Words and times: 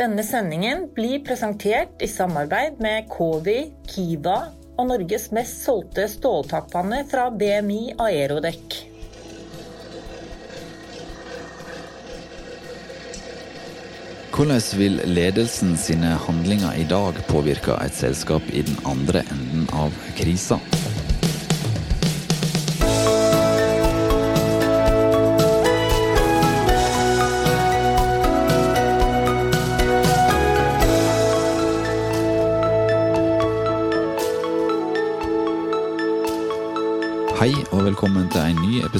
Denne 0.00 0.22
sendingen 0.24 0.86
blir 0.96 1.18
presentert 1.20 2.00
i 2.00 2.06
samarbeid 2.08 2.78
med 2.80 3.04
Kowi, 3.12 3.66
Kiva 3.84 4.46
og 4.80 4.86
Norges 4.88 5.26
mest 5.36 5.58
solgte 5.66 6.06
ståltakpanne 6.08 7.02
fra 7.10 7.26
BMI 7.28 7.98
Aerodekk. 8.00 8.78
Hvordan 14.32 14.64
vil 14.80 15.02
ledelsen 15.04 15.76
sine 15.76 16.14
handlinger 16.24 16.80
i 16.80 16.88
dag 16.88 17.20
påvirke 17.28 17.76
et 17.84 17.92
selskap 17.92 18.48
i 18.56 18.64
den 18.64 18.80
andre 18.88 19.20
enden 19.28 19.68
av 19.76 19.92
krisa? 20.16 20.56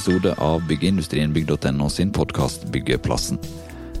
Episode 0.01 0.33
av 0.41 0.63
Byggeindustrien.no 0.65 1.89
sin 1.89 2.09
podkast 2.09 2.63
Byggeplassen. 2.73 3.37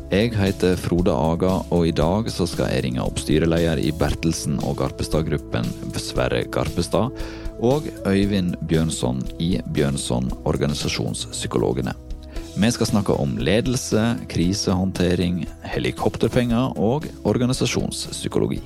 Jeg 0.09 0.31
heter 0.33 0.73
Frode 0.81 1.13
Aga, 1.13 1.51
og 1.69 1.83
i 1.85 1.91
dag 1.93 2.25
så 2.33 2.47
skal 2.49 2.71
jeg 2.71 2.87
ringe 2.87 3.03
opp 3.03 3.19
styreleder 3.21 3.77
i 3.77 3.91
Bertelsen 3.93 4.55
og 4.65 4.79
Garpestad-gruppen, 4.79 5.67
Sverre 6.01 6.39
Garpestad, 6.49 7.13
og 7.61 7.85
Øyvind 8.09 8.55
Bjørnson 8.65 9.21
i 9.37 9.59
Bjørnson 9.75 10.31
Organisasjonspsykologene. 10.49 11.93
Vi 12.55 12.71
skal 12.73 12.89
snakke 12.89 13.13
om 13.21 13.35
ledelse, 13.37 14.01
krisehåndtering, 14.31 15.43
helikopterpenger 15.69 16.79
og 16.81 17.05
organisasjonspsykologi. 17.29 18.63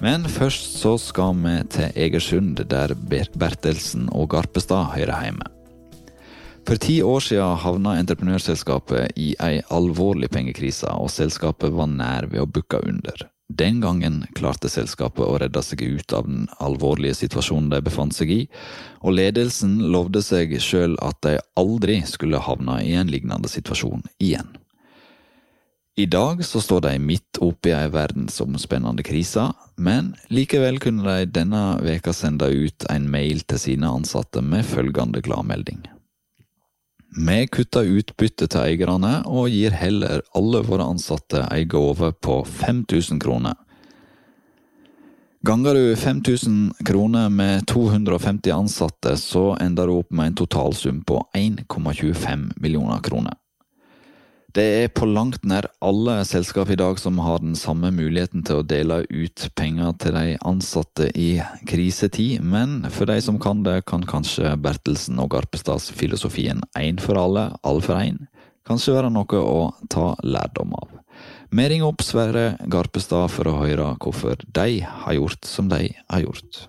Men 0.00 0.24
først 0.32 0.78
så 0.80 0.94
skal 0.96 1.36
vi 1.44 1.58
til 1.76 1.92
Egersund, 2.06 2.64
der 2.72 2.96
Bertelsen 3.36 4.08
og 4.16 4.30
Garpestad 4.32 4.94
hører 4.96 5.28
hjemme. 5.28 5.52
For 6.64 6.80
ti 6.80 7.02
år 7.04 7.20
siden 7.20 7.58
havna 7.60 7.98
entreprenørselskapet 8.00 9.18
i 9.20 9.34
ei 9.44 9.60
alvorlig 9.68 10.30
pengekrise, 10.32 10.88
og 10.96 11.12
selskapet 11.12 11.74
var 11.76 11.90
nær 11.92 12.30
ved 12.32 12.40
å 12.40 12.48
bukke 12.48 12.80
under. 12.88 13.26
Den 13.52 13.82
gangen 13.82 14.22
klarte 14.32 14.70
selskapet 14.72 15.20
å 15.26 15.36
redde 15.42 15.60
seg 15.62 15.82
ut 15.84 16.12
av 16.16 16.24
den 16.24 16.46
alvorlige 16.64 17.18
situasjonen 17.18 17.68
de 17.68 17.82
befant 17.84 18.16
seg 18.16 18.32
i, 18.32 18.40
og 19.04 19.18
ledelsen 19.18 19.76
lovde 19.92 20.24
seg 20.24 20.56
sjøl 20.56 20.96
at 21.04 21.20
de 21.26 21.36
aldri 21.60 22.00
skulle 22.08 22.40
havne 22.40 22.80
i 22.80 22.94
en 22.96 23.12
lignende 23.12 23.50
situasjon 23.52 24.06
igjen. 24.16 24.48
I 26.00 26.08
dag 26.10 26.40
så 26.42 26.58
står 26.64 26.88
de 26.88 26.94
midt 26.98 27.38
oppe 27.44 27.70
i 27.70 27.76
ei 27.76 27.90
verdensomspennende 27.92 29.04
krise, 29.06 29.50
men 29.76 30.14
likevel 30.32 30.80
kunne 30.82 31.04
de 31.04 31.28
denne 31.36 31.66
veka 31.84 32.16
sende 32.16 32.48
ut 32.50 32.88
en 32.90 33.06
mail 33.12 33.44
til 33.44 33.60
sine 33.68 33.92
ansatte 34.00 34.42
med 34.42 34.66
følgende 34.66 35.22
gladmelding. 35.22 35.84
Vi 37.14 37.46
kutter 37.46 37.86
utbytte 37.86 38.48
til 38.50 38.64
eierne 38.64 39.20
og 39.30 39.46
gir 39.52 39.74
heller 39.78 40.24
alle 40.34 40.64
våre 40.66 40.88
ansatte 40.90 41.44
ei 41.54 41.62
gave 41.70 42.10
på 42.18 42.40
5000 42.42 43.20
kroner. 43.22 43.54
Ganger 45.46 45.78
du 45.78 45.94
5000 45.96 46.72
kroner 46.88 47.28
med 47.30 47.66
250 47.70 48.50
ansatte, 48.50 49.14
så 49.20 49.52
ender 49.60 49.86
du 49.86 49.98
opp 50.00 50.10
med 50.10 50.32
en 50.32 50.38
totalsum 50.40 51.02
på 51.06 51.20
1,25 51.36 52.48
millioner 52.56 52.98
kroner. 53.04 53.36
Det 54.54 54.64
er 54.84 54.90
på 54.94 55.08
langt 55.10 55.42
nær 55.50 55.66
alle 55.82 56.20
selskap 56.22 56.68
i 56.70 56.76
dag 56.78 57.00
som 57.02 57.16
har 57.18 57.40
den 57.42 57.56
samme 57.58 57.88
muligheten 57.90 58.44
til 58.46 58.60
å 58.60 58.66
dele 58.70 59.00
ut 59.10 59.48
penger 59.58 59.96
til 59.98 60.14
de 60.14 60.36
ansatte 60.46 61.08
i 61.18 61.40
krisetid, 61.66 62.38
men 62.38 62.84
for 62.94 63.10
de 63.10 63.16
som 63.24 63.40
kan 63.42 63.64
det, 63.66 63.80
kan 63.90 64.04
kanskje 64.06 64.52
Bertelsen 64.62 65.18
og 65.18 65.32
Garpestads 65.34 65.88
filosofien 65.98 66.62
én 66.78 67.00
for 67.02 67.18
alle, 67.18 67.48
alle 67.66 67.82
for 67.82 67.98
én, 67.98 68.20
kanskje 68.62 68.94
være 68.94 69.10
noe 69.10 69.40
å 69.40 69.72
ta 69.90 70.12
lærdom 70.22 70.76
av. 70.78 70.92
Vi 71.50 71.66
ringer 71.72 71.90
opp 71.90 72.06
Sverre 72.06 72.44
Garpestad 72.70 73.34
for 73.34 73.50
å 73.50 73.56
høre 73.58 73.88
hvorfor 73.98 74.38
de 74.38 74.78
har 74.86 75.18
gjort 75.18 75.50
som 75.50 75.66
de 75.72 75.88
har 75.98 76.22
gjort. 76.22 76.68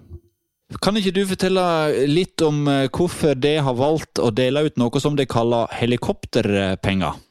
Kan 0.81 0.97
ikke 0.97 1.13
du 1.13 1.21
fortelle 1.29 1.67
litt 2.09 2.41
om 2.41 2.65
eh, 2.65 2.89
hvorfor 2.89 3.37
de 3.37 3.53
har 3.61 3.77
valgt 3.77 4.17
å 4.17 4.33
dele 4.33 4.65
ut 4.65 4.81
noe 4.81 5.01
som 5.01 5.13
de 5.13 5.29
kaller 5.29 5.69
helikopterpenger? 5.77 7.21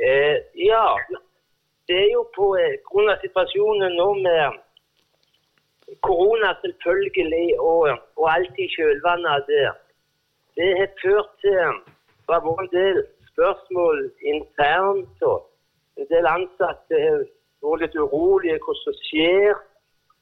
Eh, 0.00 0.36
ja, 0.54 0.86
det 1.88 1.96
er 1.96 2.10
jo 2.12 2.22
på 2.36 2.50
eh, 2.60 2.78
grunn 2.84 3.08
av 3.08 3.22
situasjonen 3.24 3.94
nå 3.96 4.08
med 4.20 4.58
korona 6.04 6.52
selvfølgelig, 6.60 7.60
og, 7.60 7.94
og 8.20 8.26
alt 8.32 8.58
i 8.60 8.66
kjølvannet 8.74 9.30
av 9.32 9.46
det. 9.48 9.68
Det 10.56 10.68
har 10.80 10.92
ført 11.00 11.32
til 11.44 11.78
fra 12.26 12.40
vår 12.44 12.68
del 12.74 13.00
spørsmål 13.30 14.02
internt. 14.34 15.22
og 15.22 15.46
En 15.96 16.10
del 16.10 16.28
ansatte 16.28 17.00
har 17.00 17.24
vært 17.64 17.86
litt 17.86 17.96
urolige 17.96 18.60
hva 18.66 18.76
som 18.82 19.00
skjer, 19.06 19.54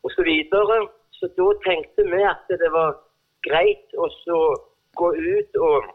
osv. 0.04 0.14
Så, 0.14 0.22
videre. 0.28 0.78
så 1.18 1.30
da 1.38 1.50
tenkte 1.66 2.06
vi 2.12 2.22
at 2.28 2.46
det 2.62 2.70
var 2.70 2.98
greit 3.46 3.98
å 3.98 4.08
gå 5.00 5.10
ut 5.18 5.62
og 5.66 5.90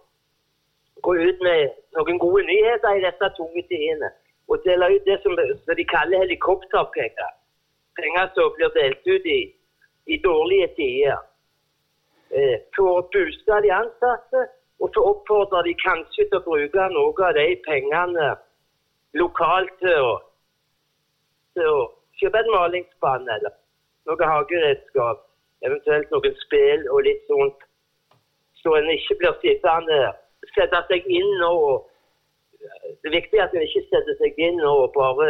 gå 1.06 1.16
ut 1.16 1.42
med 1.42 1.70
noen 1.98 2.20
gode 2.22 2.44
nyheter 2.48 2.98
i 2.98 3.06
disse 3.06 3.30
tunge 3.38 3.64
tidene. 3.72 4.10
Og 4.50 4.62
dele 4.66 4.92
ut 4.96 5.06
det 5.06 5.20
som, 5.24 5.38
som 5.66 5.76
de 5.78 5.86
kaller 5.86 6.24
helikopterpenger. 6.26 7.34
Penger 8.00 8.30
som 8.36 8.54
blir 8.56 8.72
delt 8.78 9.08
ut 9.14 9.26
i, 9.26 9.42
i 10.14 10.18
dårlige 10.24 10.70
tider. 10.78 11.20
Eh, 12.30 12.58
for 12.76 13.02
å 13.02 13.06
booste 13.14 13.62
de 13.66 13.72
ansatte, 13.74 14.46
og 14.80 14.92
så 14.94 15.04
oppfordrer 15.12 15.66
de 15.68 15.76
kanskje 15.84 16.26
til 16.30 16.38
å 16.40 16.46
bruke 16.46 16.90
noe 16.94 17.26
av 17.28 17.34
de 17.36 17.48
pengene 17.66 18.28
lokalt 19.18 19.74
til 19.82 20.06
å, 20.06 20.12
til 21.58 21.72
å 21.74 21.80
kjøpe 22.22 22.44
en 22.44 22.54
malingsbane 22.54 23.34
eller 23.40 23.56
noe 24.10 24.30
hageredskap. 24.34 25.26
Eventuelt 25.66 26.14
noen 26.14 26.38
spill 26.46 26.86
og 26.94 27.04
litt 27.08 27.26
sånt. 27.28 27.66
Så 28.62 28.76
en 28.76 28.88
ikke 28.94 29.18
blir 29.20 29.36
sittende 29.42 30.00
sette 30.56 30.84
seg 30.92 31.08
inn 31.20 31.46
og 31.48 31.88
Det 33.00 33.08
er 33.08 33.16
viktig 33.16 33.40
at 33.40 33.54
en 33.56 33.64
ikke 33.64 33.86
setter 33.88 34.16
seg 34.20 34.40
inn 34.44 34.58
og 34.68 34.90
bare, 34.92 35.28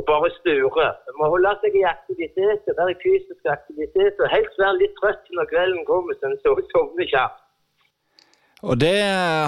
og 0.00 0.04
bare 0.08 0.30
sturer. 0.38 0.94
En 1.10 1.18
må 1.20 1.28
holde 1.34 1.52
seg 1.60 1.76
i 1.76 1.84
aktivitet, 1.84 2.70
være 2.78 2.94
i 2.94 3.00
fysisk 3.02 3.50
aktivitet 3.52 4.22
og 4.22 4.32
helst 4.32 4.56
være 4.62 4.78
litt 4.80 4.94
trøtt 5.00 5.28
når 5.36 5.50
kvelden 5.52 5.84
kommer, 5.90 6.16
så 6.16 6.30
en 6.32 6.38
sovner 6.72 7.10
kjapt. 7.10 7.44
Og 8.64 8.78
det 8.80 8.96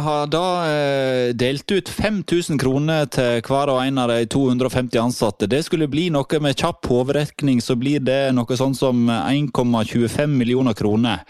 har 0.05 0.27
da 0.29 0.47
eh, 0.69 1.29
delt 1.33 1.73
ut 1.73 1.89
5000 1.89 2.59
kroner 2.61 3.07
til 3.09 3.41
hver 3.47 3.73
og 3.73 3.81
en 3.81 4.01
av 4.03 4.11
de 4.13 4.27
250 4.29 5.01
ansatte. 5.01 5.49
Det 5.49 5.63
skulle 5.65 5.89
bli 5.89 6.11
noe 6.13 6.41
med 6.45 6.59
kjapp 6.59 6.85
hovedrekning, 6.91 7.63
så 7.65 7.79
blir 7.81 8.05
det 8.05 8.35
noe 8.37 8.59
sånn 8.61 8.77
som 8.77 9.07
1,25 9.09 10.37
millioner 10.37 10.77
kroner. 10.77 11.25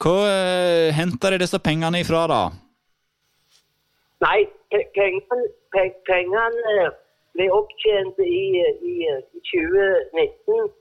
Hva 0.00 0.16
eh, 0.30 0.94
henter 0.96 1.34
de 1.34 1.42
disse 1.42 1.60
pengene 1.60 2.00
ifra, 2.00 2.24
da? 2.30 2.42
Nei, 4.24 4.48
pengene, 4.94 5.44
pengene 6.08 6.88
ble 7.36 7.46
opptjent 7.54 8.18
i, 8.24 8.40
i, 8.90 8.94
i 9.06 9.42
2019. 9.50 10.72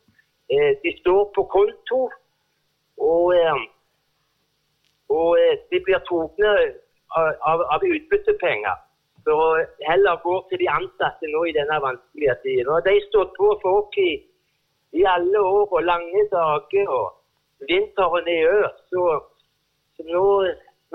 Eh, 0.50 0.72
de 0.82 0.94
står 1.02 1.28
på 1.36 1.44
konto, 1.52 2.02
og, 2.98 3.34
og 5.14 5.30
de 5.72 5.82
blir 5.86 6.02
tatt 6.08 6.44
av, 7.16 7.64
av 7.76 7.86
utbyttepenger. 7.86 8.84
For 9.28 9.60
heller 9.90 10.22
går 10.24 10.46
til 10.50 10.62
de 10.64 10.70
ansatte 10.72 11.30
nå 11.34 11.44
i 11.50 11.56
denne 11.56 11.78
vanskelige 11.84 12.36
tiden. 12.44 12.70
Og 12.72 12.86
de 12.86 12.96
stått 13.10 13.34
på 13.36 13.50
for 13.62 13.82
oss 13.82 13.98
i, 14.00 14.12
i, 14.96 15.04
alle 15.16 15.42
år 15.42 15.74
og 15.78 15.84
lange 15.84 16.24
dager. 16.32 16.94
og 17.00 17.68
Vinteren 17.70 18.30
er 18.32 18.54
over. 18.54 18.72
Så, 18.92 19.04
så 19.98 20.08
nå 20.14 20.24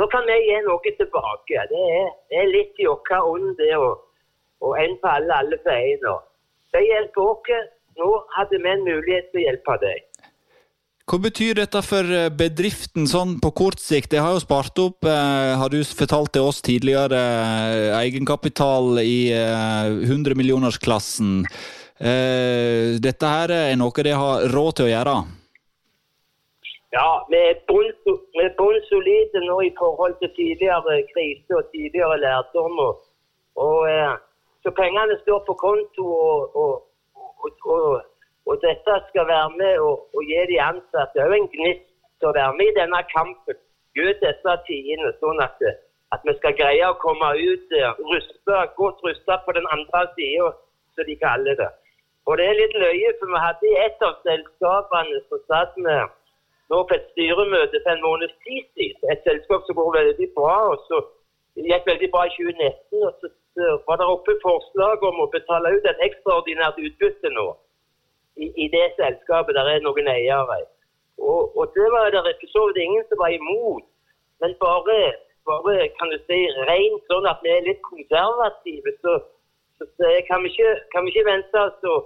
nå 0.00 0.08
kan 0.12 0.24
vi 0.28 0.38
gi 0.46 0.60
noe 0.66 0.94
tilbake. 0.96 1.66
Det 1.70 1.82
er, 1.98 2.08
det 2.30 2.40
er 2.42 2.52
litt 2.52 2.80
i 2.80 2.88
vår 2.88 3.26
ånd, 3.28 3.52
det. 3.58 3.74
Og, 3.76 4.06
og 4.62 4.78
på 5.02 5.10
alle, 5.10 5.40
alle 5.42 5.58
for 5.64 5.74
én. 5.74 6.06
Det 6.72 6.86
hjelper 6.86 7.28
oss. 7.34 7.68
Nå 8.00 8.08
hadde 8.32 8.56
vi 8.62 8.70
en 8.72 8.86
mulighet 8.86 9.28
til 9.32 9.42
å 9.42 9.44
hjelpe 9.50 9.76
deg. 9.82 10.08
Hva 11.02 11.18
betyr 11.20 11.58
dette 11.58 11.80
for 11.84 12.08
eh, 12.14 12.30
bedriften 12.32 13.08
sånn 13.10 13.34
på 13.42 13.50
kort 13.58 13.82
sikt? 13.82 14.12
Det 14.14 14.22
har 14.22 14.32
jo 14.32 14.40
spart 14.40 14.78
opp, 14.80 15.04
eh, 15.04 15.52
har 15.58 15.68
du 15.68 15.82
fortalt 15.84 16.32
til 16.32 16.46
oss 16.46 16.62
tidligere, 16.64 17.18
eh, 17.18 17.88
egenkapital 17.98 19.02
i 19.02 19.28
eh, 19.34 19.90
100 20.06 20.38
millionersklassen. 20.38 21.42
Eh, 21.98 22.96
dette 23.02 23.34
her 23.34 23.52
er 23.58 23.76
noe 23.76 24.06
de 24.06 24.14
har 24.14 24.46
råd 24.54 24.78
til 24.78 24.88
å 24.88 24.92
gjøre? 24.94 25.16
Ja, 26.92 27.24
vi 27.30 27.38
er 27.50 27.60
bunnsolide 28.58 29.40
nå 29.48 29.60
i 29.64 29.72
forhold 29.78 30.14
til 30.20 30.30
tidligere 30.38 30.96
krise 31.12 31.52
og 31.60 31.64
tidligere 31.72 32.18
lærdom. 32.24 32.78
Og, 32.86 32.94
og, 33.56 33.78
eh, 33.92 34.14
så 34.62 34.70
pengene 34.80 35.16
står 35.22 35.40
på 35.46 35.54
konto, 35.64 36.04
og, 36.26 36.56
og, 36.62 36.74
og, 37.44 37.50
og, 37.64 38.02
og, 38.46 38.54
dette 38.66 38.98
skal 39.08 39.26
være 39.34 39.50
med 39.62 39.80
å 39.88 40.26
gi 40.28 40.44
de 40.52 40.60
ansatte 40.68 41.24
òg 41.24 41.34
en 41.38 41.50
gnist 41.56 41.88
til 42.20 42.30
å 42.30 42.36
være 42.36 42.60
med 42.60 42.68
i 42.68 42.78
denne 42.82 43.02
kampen. 43.16 43.62
Gjør 43.96 44.14
disse 44.20 44.60
tidene 44.68 45.16
sånn 45.24 45.40
at, 45.48 45.68
at, 46.12 46.20
vi 46.28 46.36
skal 46.38 46.60
greie 46.60 46.92
å 46.92 47.00
komme 47.00 47.34
ut 47.40 47.76
ruste, 48.12 48.64
godt 48.76 49.00
rusta 49.08 49.40
på 49.46 49.56
den 49.56 49.68
andre 49.74 50.08
sida, 50.12 50.52
som 50.94 51.08
de 51.08 51.22
kaller 51.24 51.56
det. 51.56 51.72
Og 52.28 52.36
det 52.38 52.46
er 52.50 52.58
litt 52.60 52.74
løye, 52.84 53.16
for 53.18 53.32
vi 53.32 53.46
hadde 53.48 53.70
i 53.72 53.78
et 53.88 54.04
av 54.04 54.18
selskapene 54.28 55.22
så 55.30 55.46
satt 55.48 55.80
vi 55.80 56.02
nå 56.72 56.78
på 56.88 56.94
et 56.96 57.08
styremøte 57.12 57.80
for 57.84 57.92
en 57.92 58.04
måneds 58.06 58.36
siden. 58.44 59.10
Et 59.12 59.22
selskap 59.28 59.60
som 59.64 59.78
går 59.78 59.90
veldig 59.98 60.28
bra. 60.38 60.56
og 60.72 60.78
så 60.88 60.96
gikk 61.70 61.84
veldig 61.92 62.10
bra 62.14 62.22
i 62.26 62.34
2019. 62.36 63.06
og 63.08 63.12
så, 63.20 63.30
var 63.86 63.96
det 64.00 64.12
oppe 64.14 64.32
forslag 64.48 65.02
om 65.10 65.16
å 65.24 65.32
betale 65.36 65.74
ut 65.76 65.88
et 65.90 66.04
ekstraordinært 66.08 66.78
utbytte 66.86 67.32
nå. 67.38 67.48
I, 68.42 68.46
i 68.64 68.66
det 68.74 68.86
selskapet 69.00 69.56
der 69.58 69.68
er 69.74 69.84
noen 69.84 70.08
eiere. 70.08 70.62
Og, 71.30 71.56
og 71.58 71.64
det 71.76 71.88
var 71.94 72.08
det 72.14 72.22
så 72.54 72.62
vidt 72.66 72.80
ingen 72.84 73.04
som 73.08 73.20
var 73.22 73.34
imot. 73.36 73.84
Men 74.40 74.54
bare, 74.64 74.96
bare 75.46 75.88
kan 75.98 76.10
du 76.10 76.18
si, 76.24 76.38
rent 76.70 77.04
sånn 77.10 77.28
at 77.30 77.44
vi 77.44 77.52
er 77.52 77.68
litt 77.68 77.82
konservative, 77.86 78.94
så, 79.04 79.18
så, 79.76 79.86
så 79.96 80.14
kan, 80.30 80.42
vi 80.42 80.50
ikke, 80.54 80.72
kan, 80.94 81.04
vi 81.04 81.12
ikke, 81.12 81.28
vente 81.28 81.66
oss 81.66 81.84
å 81.92 81.98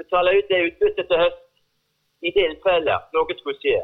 betale 0.00 0.34
ut 0.36 0.50
det 0.50 0.64
utbyttet 0.66 1.08
til 1.08 1.22
høst 1.22 1.46
i 2.26 2.34
tilfelle 2.34 2.98
noe 3.14 3.38
skulle 3.38 3.62
skje. 3.62 3.78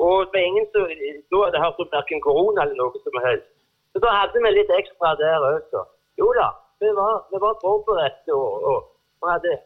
Og 0.00 0.30
det 0.32 0.32
var 0.32 0.46
ingen 0.48 0.66
som 0.72 0.84
da 1.30 1.40
hadde 1.44 1.62
hørt 1.64 1.80
om 1.82 1.88
verken 1.92 2.22
korona 2.24 2.64
eller 2.64 2.78
noe 2.78 3.02
som 3.04 3.18
helst. 3.26 3.48
Så 3.92 4.00
da 4.04 4.12
hadde 4.20 4.42
vi 4.44 4.52
litt 4.54 4.72
ekstra 4.72 5.12
der 5.20 5.46
også. 5.50 5.82
Jo 6.20 6.30
da, 6.36 6.48
vi 6.80 6.92
var, 6.96 7.24
vi 7.32 7.40
var 7.42 7.58
forberedt 7.60 8.32
og, 8.32 8.64
og, 8.70 8.78
og, 9.20 9.28
hadde 9.28 9.56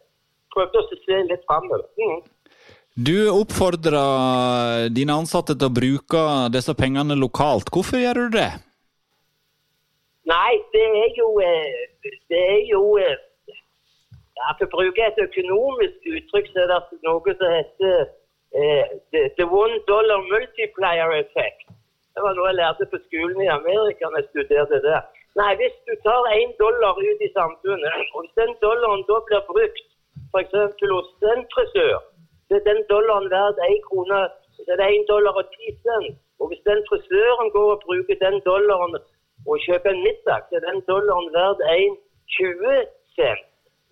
prøvd 0.54 0.78
oss 0.80 0.94
å 0.96 0.98
se 1.04 1.20
litt 1.28 1.44
framover. 1.46 1.84
Mm. 2.00 2.22
Du 2.94 3.16
oppfordrer 3.30 4.88
dine 4.94 5.16
ansatte 5.18 5.56
til 5.58 5.70
å 5.70 5.76
bruke 5.78 6.22
disse 6.54 6.74
pengene 6.78 7.16
lokalt. 7.18 7.70
Hvorfor 7.74 8.02
gjør 8.02 8.24
du 8.24 8.38
det? 8.38 8.50
Nei, 10.30 10.52
det 10.72 10.84
er 11.04 11.10
jo 11.18 11.26
eh, 11.44 12.12
Det 12.30 12.38
er 12.40 12.62
jo 12.64 12.82
eh, 12.96 13.18
ja, 14.38 14.54
For 14.56 14.66
å 14.66 14.72
bruke 14.72 15.04
et 15.04 15.18
økonomisk 15.20 16.06
uttrykk, 16.08 16.52
så 16.52 16.62
er 16.64 16.70
det 16.70 17.00
noe 17.04 17.34
som 17.38 17.52
heter 17.58 18.06
the, 18.54 19.20
the, 19.38 19.46
one 19.46 19.74
dollar 19.86 20.18
multiplier 20.34 21.10
effect. 21.22 21.60
Det 22.14 22.22
var 22.22 22.36
noe 22.36 22.50
jeg 22.50 22.60
lærte 22.60 22.86
på 22.92 22.98
skolen 23.06 23.40
i 23.42 23.50
Amerika 23.58 24.06
når 24.06 24.20
jeg 24.20 24.30
studerte 24.30 24.78
det. 24.86 25.00
Nei, 25.40 25.52
Hvis 25.58 25.74
du 25.86 25.92
tar 26.06 26.30
én 26.38 26.52
dollar 26.62 26.94
ut 27.08 27.20
i 27.26 27.30
samfunnet, 27.38 27.94
og 28.14 28.18
hvis 28.22 28.36
den 28.40 28.52
dollaren 28.62 29.02
da 29.08 29.16
blir 29.28 29.42
brukt 29.50 29.86
f.eks. 30.30 30.54
hos 30.94 31.08
en 31.32 31.42
frisør, 31.54 31.98
så 32.46 32.52
er 32.58 32.62
den 32.70 32.82
dollaren 32.92 33.26
verdt 33.34 33.58
én 33.66 33.80
krone, 33.88 34.20
så 34.54 34.62
er 34.74 34.84
en 34.86 35.06
dollar 35.10 35.40
og 35.40 35.50
ti 35.56 35.74
cent. 35.82 36.14
Og 36.40 36.46
hvis 36.48 36.62
den 36.68 36.80
frisøren 36.88 37.50
går 37.56 37.68
og 37.74 37.82
bruker 37.86 38.16
den 38.26 38.36
dollaren 38.48 38.94
og 39.50 39.56
kjøper 39.66 39.90
en 39.90 40.04
middag, 40.06 40.38
så 40.46 40.52
er 40.58 40.64
den 40.68 40.80
dollaren 40.90 41.28
verdt 41.38 41.60
1,20 41.74 42.86
cent. 43.16 43.44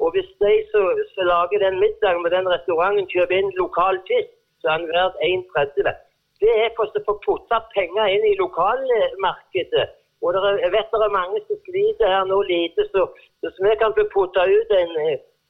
Og 0.03 0.09
hvis 0.14 0.31
de 0.43 0.55
som 0.70 0.85
lager 1.32 1.59
den 1.67 1.76
middagen 1.82 2.23
med 2.23 2.31
den 2.37 2.47
restauranten, 2.55 3.11
kjøper 3.12 3.35
inn 3.38 3.53
lokal 3.62 3.99
fisk, 4.11 4.31
så 4.62 4.73
er 4.73 4.82
den 4.82 4.93
verdt 4.94 5.19
1,30. 5.26 5.99
Det 6.43 6.53
er 6.64 6.70
for 6.76 6.91
å 6.91 7.03
få 7.06 7.19
putta 7.26 7.61
penger 7.75 8.14
inn 8.14 8.25
i 8.31 8.38
lokalmarkedet. 8.38 9.88
Og 10.23 10.38
er, 10.38 10.59
jeg 10.62 10.70
vet 10.75 10.94
det 10.94 11.03
er 11.06 11.14
mange 11.14 11.43
som 11.49 11.59
sliter 11.67 12.14
her 12.14 12.26
nå 12.31 12.38
lite, 12.47 12.87
så 12.94 13.09
hvis 13.43 13.59
vi 13.67 13.75
kan 13.81 13.94
få 13.97 14.06
putta 14.14 14.47
ut 14.47 14.75
en, 14.79 14.93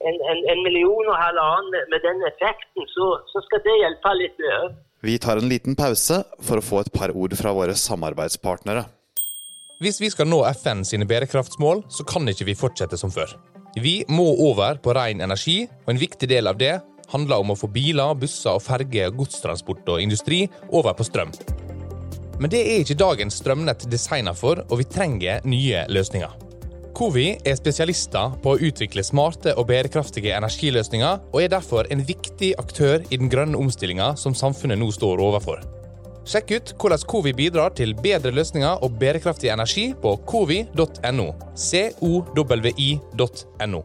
en, 0.08 0.16
en, 0.32 0.40
en, 0.52 0.62
million 0.64 1.10
og 1.12 1.18
halvannen 1.20 1.90
med 1.92 2.00
den 2.06 2.24
effekten, 2.28 2.88
så, 2.94 3.12
så 3.28 3.44
skal 3.44 3.60
det 3.66 3.76
hjelpe 3.82 4.14
litt. 4.16 4.42
Vi 5.04 5.18
tar 5.20 5.40
en 5.40 5.50
liten 5.50 5.76
pause 5.76 6.22
for 6.40 6.60
å 6.60 6.64
få 6.64 6.82
et 6.82 6.92
par 6.94 7.12
ord 7.12 7.36
fra 7.36 7.52
våre 7.56 7.76
samarbeidspartnere. 7.76 8.86
Hvis 9.82 9.98
vi 10.00 10.12
skal 10.14 10.28
nå 10.30 10.40
FN 10.62 10.84
sine 10.86 11.08
bærekraftsmål, 11.10 11.84
så 11.90 12.06
kan 12.08 12.28
ikke 12.30 12.46
vi 12.48 12.56
fortsette 12.56 12.96
som 13.00 13.12
før. 13.12 13.32
Vi 13.82 14.02
må 14.08 14.28
over 14.46 14.78
på 14.84 14.92
ren 14.94 15.20
energi, 15.24 15.64
og 15.84 15.94
en 15.94 16.00
viktig 16.00 16.28
del 16.30 16.48
av 16.48 16.60
det 16.60 16.76
handler 17.12 17.42
om 17.42 17.52
å 17.52 17.58
få 17.58 17.70
biler, 17.72 18.14
busser, 18.18 18.56
og 18.56 18.64
ferger, 18.64 19.12
godstransport 19.16 19.94
og 19.94 20.02
industri 20.02 20.46
over 20.70 20.96
på 20.96 21.06
strøm. 21.06 21.32
Men 22.40 22.50
det 22.50 22.62
er 22.62 22.80
ikke 22.82 22.98
dagens 22.98 23.36
strømnett 23.38 23.84
designa 23.92 24.32
for, 24.34 24.64
og 24.68 24.80
vi 24.80 24.88
trenger 24.88 25.44
nye 25.46 25.84
løsninger. 25.92 26.40
Covi 26.92 27.30
er 27.48 27.56
spesialister 27.56 28.34
på 28.42 28.52
å 28.52 28.58
utvikle 28.68 29.04
smarte 29.04 29.54
og 29.56 29.68
bærekraftige 29.70 30.34
energiløsninger, 30.36 31.22
og 31.32 31.38
er 31.40 31.52
derfor 31.54 31.88
en 31.90 32.04
viktig 32.04 32.52
aktør 32.60 33.00
i 33.08 33.20
den 33.20 33.30
grønne 33.32 33.58
omstillinga 33.58 34.12
som 34.20 34.36
samfunnet 34.36 34.80
nå 34.80 34.90
står 34.92 35.22
overfor. 35.24 35.62
Sjekk 36.28 36.52
ut 36.52 36.74
hvordan 36.78 37.06
Covi 37.10 37.32
bidrar 37.34 37.72
til 37.74 37.96
bedre 37.98 38.30
løsninger 38.34 38.84
og 38.84 38.98
bærekraftig 39.00 39.50
energi 39.50 39.88
på 39.98 40.14
covi.no. 40.28 41.32
.no. 43.66 43.82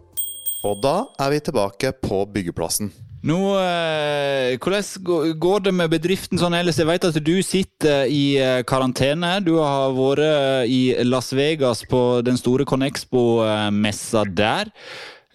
Og 0.68 0.79
da 0.83 0.95
er 1.24 1.33
vi 1.33 1.44
tilbake 1.47 1.94
på 2.03 2.25
byggeplassen. 2.33 2.91
Nå, 3.25 3.37
eh, 3.57 4.59
Hvordan 4.61 5.39
går 5.39 5.59
det 5.65 5.73
med 5.73 5.89
bedriften 5.89 6.37
sånn 6.37 6.53
ellers? 6.53 6.77
Jeg 6.77 6.85
vet 6.85 7.05
at 7.07 7.17
du 7.17 7.41
sitter 7.41 8.05
i 8.13 8.37
eh, 8.37 8.61
karantene. 8.61 9.39
Du 9.41 9.55
har 9.57 9.89
vært 9.97 10.21
eh, 10.21 10.69
i 10.69 10.81
Las 11.01 11.31
Vegas 11.33 11.81
på 11.89 12.21
den 12.21 12.37
store 12.37 12.65
Conexpo-messa 12.65 14.21
der. 14.29 14.69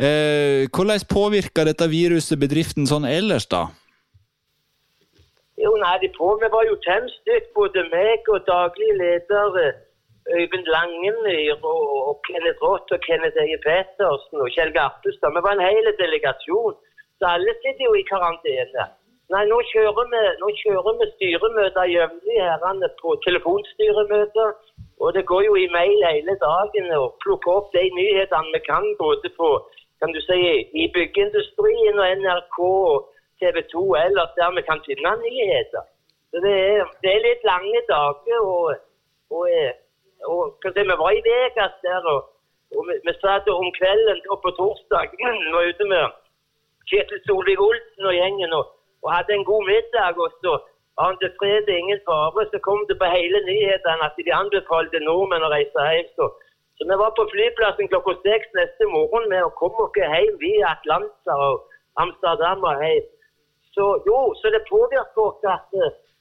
Hvordan 0.02 1.02
påvirker 1.06 1.68
dette 1.68 1.86
viruset 1.86 2.38
bedriften 2.40 2.88
sånn 2.90 3.04
ellers, 3.06 3.44
da? 3.46 3.68
Jo, 5.60 5.74
nei, 5.78 6.08
på, 6.16 6.30
Vi 6.40 6.48
var 6.50 6.64
jo 6.66 6.78
tennstøtt, 6.82 7.52
både 7.54 7.84
meg 7.92 8.26
og 8.32 8.42
daglig 8.48 8.88
leder 8.98 9.76
Øyvind 10.32 10.66
Langemyr 10.74 11.58
og, 11.66 11.84
og 12.08 12.16
Kenneth 12.26 12.62
Roth 12.62 12.94
og 12.94 13.04
Kenneth 13.06 13.38
Eie 13.42 13.58
Pettersen 13.62 14.42
og 14.42 14.50
Kjell 14.54 14.74
Garpestad. 14.74 15.34
Vi 15.34 15.44
var 15.44 15.58
en 15.58 15.66
hel 15.66 15.92
delegasjon. 16.00 16.78
Så 17.22 17.28
alle 17.30 17.52
sitter 17.62 17.84
jo 17.86 17.92
i 17.94 18.02
karantene. 18.10 18.84
Nei, 19.30 19.42
nå 19.46 19.60
kjører 19.70 20.08
vi, 20.12 20.22
nå 20.40 20.48
kjører 20.58 20.96
vi 21.00 21.06
styremøter 21.12 21.90
jevnlig 21.92 22.38
herrene 22.42 22.88
på 22.98 23.14
telefonstyremøter. 23.26 24.48
Og 25.02 25.14
det 25.14 25.22
går 25.30 25.44
jo 25.46 25.52
i 25.54 25.68
mail 25.70 26.02
hele 26.08 26.34
dagen 26.40 26.88
å 26.96 27.04
plukke 27.22 27.52
opp 27.52 27.68
de 27.76 27.84
nyhetene 27.94 28.50
vi 28.56 28.60
kan 28.66 28.88
både 28.98 29.30
på 29.36 29.50
kan 30.02 30.10
du 30.10 30.18
si, 30.26 30.38
i 30.82 30.88
byggeindustrien 30.96 32.00
og 32.02 32.16
NRK 32.24 32.56
og 32.66 33.04
TV 33.38 33.62
2 33.70 33.82
ellers 34.00 34.32
der 34.38 34.56
vi 34.56 34.64
kan 34.66 34.82
finne 34.86 35.12
nyheter. 35.20 35.84
Så 36.34 36.42
det 36.42 36.56
er, 36.58 36.90
det 37.04 37.12
er 37.12 37.22
litt 37.28 37.46
lange 37.46 37.84
dager. 37.92 38.40
Og, 38.42 38.74
og, 39.30 39.46
og, 40.26 40.42
og 40.58 40.80
vi 40.80 40.98
var 41.04 41.14
i 41.14 41.22
Vegas 41.28 41.78
der, 41.86 42.10
og, 42.14 42.26
og 42.74 42.90
vi, 42.90 42.98
vi 43.06 43.14
satt 43.20 43.46
om 43.54 43.70
kvelden 43.78 44.26
og 44.34 44.42
på 44.42 44.54
torsdag 44.58 45.14
var 45.54 45.70
ute 45.70 45.88
med 45.94 46.18
Kjetil 46.90 47.20
Solvik-Olsen 47.26 48.08
og 48.10 48.14
gjengen 48.18 48.54
og, 48.58 48.70
og, 49.04 49.08
hadde 49.14 49.34
en 49.36 49.48
god 49.50 49.64
middag. 49.70 50.18
og 50.24 50.30
så 50.42 50.52
ante 51.06 51.28
fred 51.38 51.68
ingen 51.68 52.00
fare. 52.08 52.46
Så 52.52 52.58
kom 52.66 52.80
det 52.88 52.96
på 52.98 53.06
hele 53.16 53.38
nyhetene 53.50 54.08
at 54.08 54.16
de 54.26 54.38
anbefalte 54.42 54.98
nordmenn 55.08 55.46
å 55.46 55.52
reise 55.54 55.88
hjem. 55.88 56.08
Så, 56.16 56.28
så 56.76 56.88
vi 56.88 57.00
var 57.02 57.12
på 57.16 57.28
flyplassen 57.32 57.90
klokka 57.92 58.14
seks 58.26 58.54
neste 58.58 58.88
morgen 58.96 59.28
med 59.32 59.42
å 59.46 59.56
komme 59.60 59.86
oss 59.86 59.98
hjem 59.98 60.38
via 60.44 60.74
Atlanta 60.76 61.38
og 61.48 61.66
Amsterdam 62.04 62.64
og 62.70 62.84
hjem. 62.84 63.10
Så 63.74 63.84
jo, 64.08 64.18
så 64.40 64.52
det 64.52 64.68
påvirker 64.68 65.22
oss 65.22 65.44
at, 65.48 65.76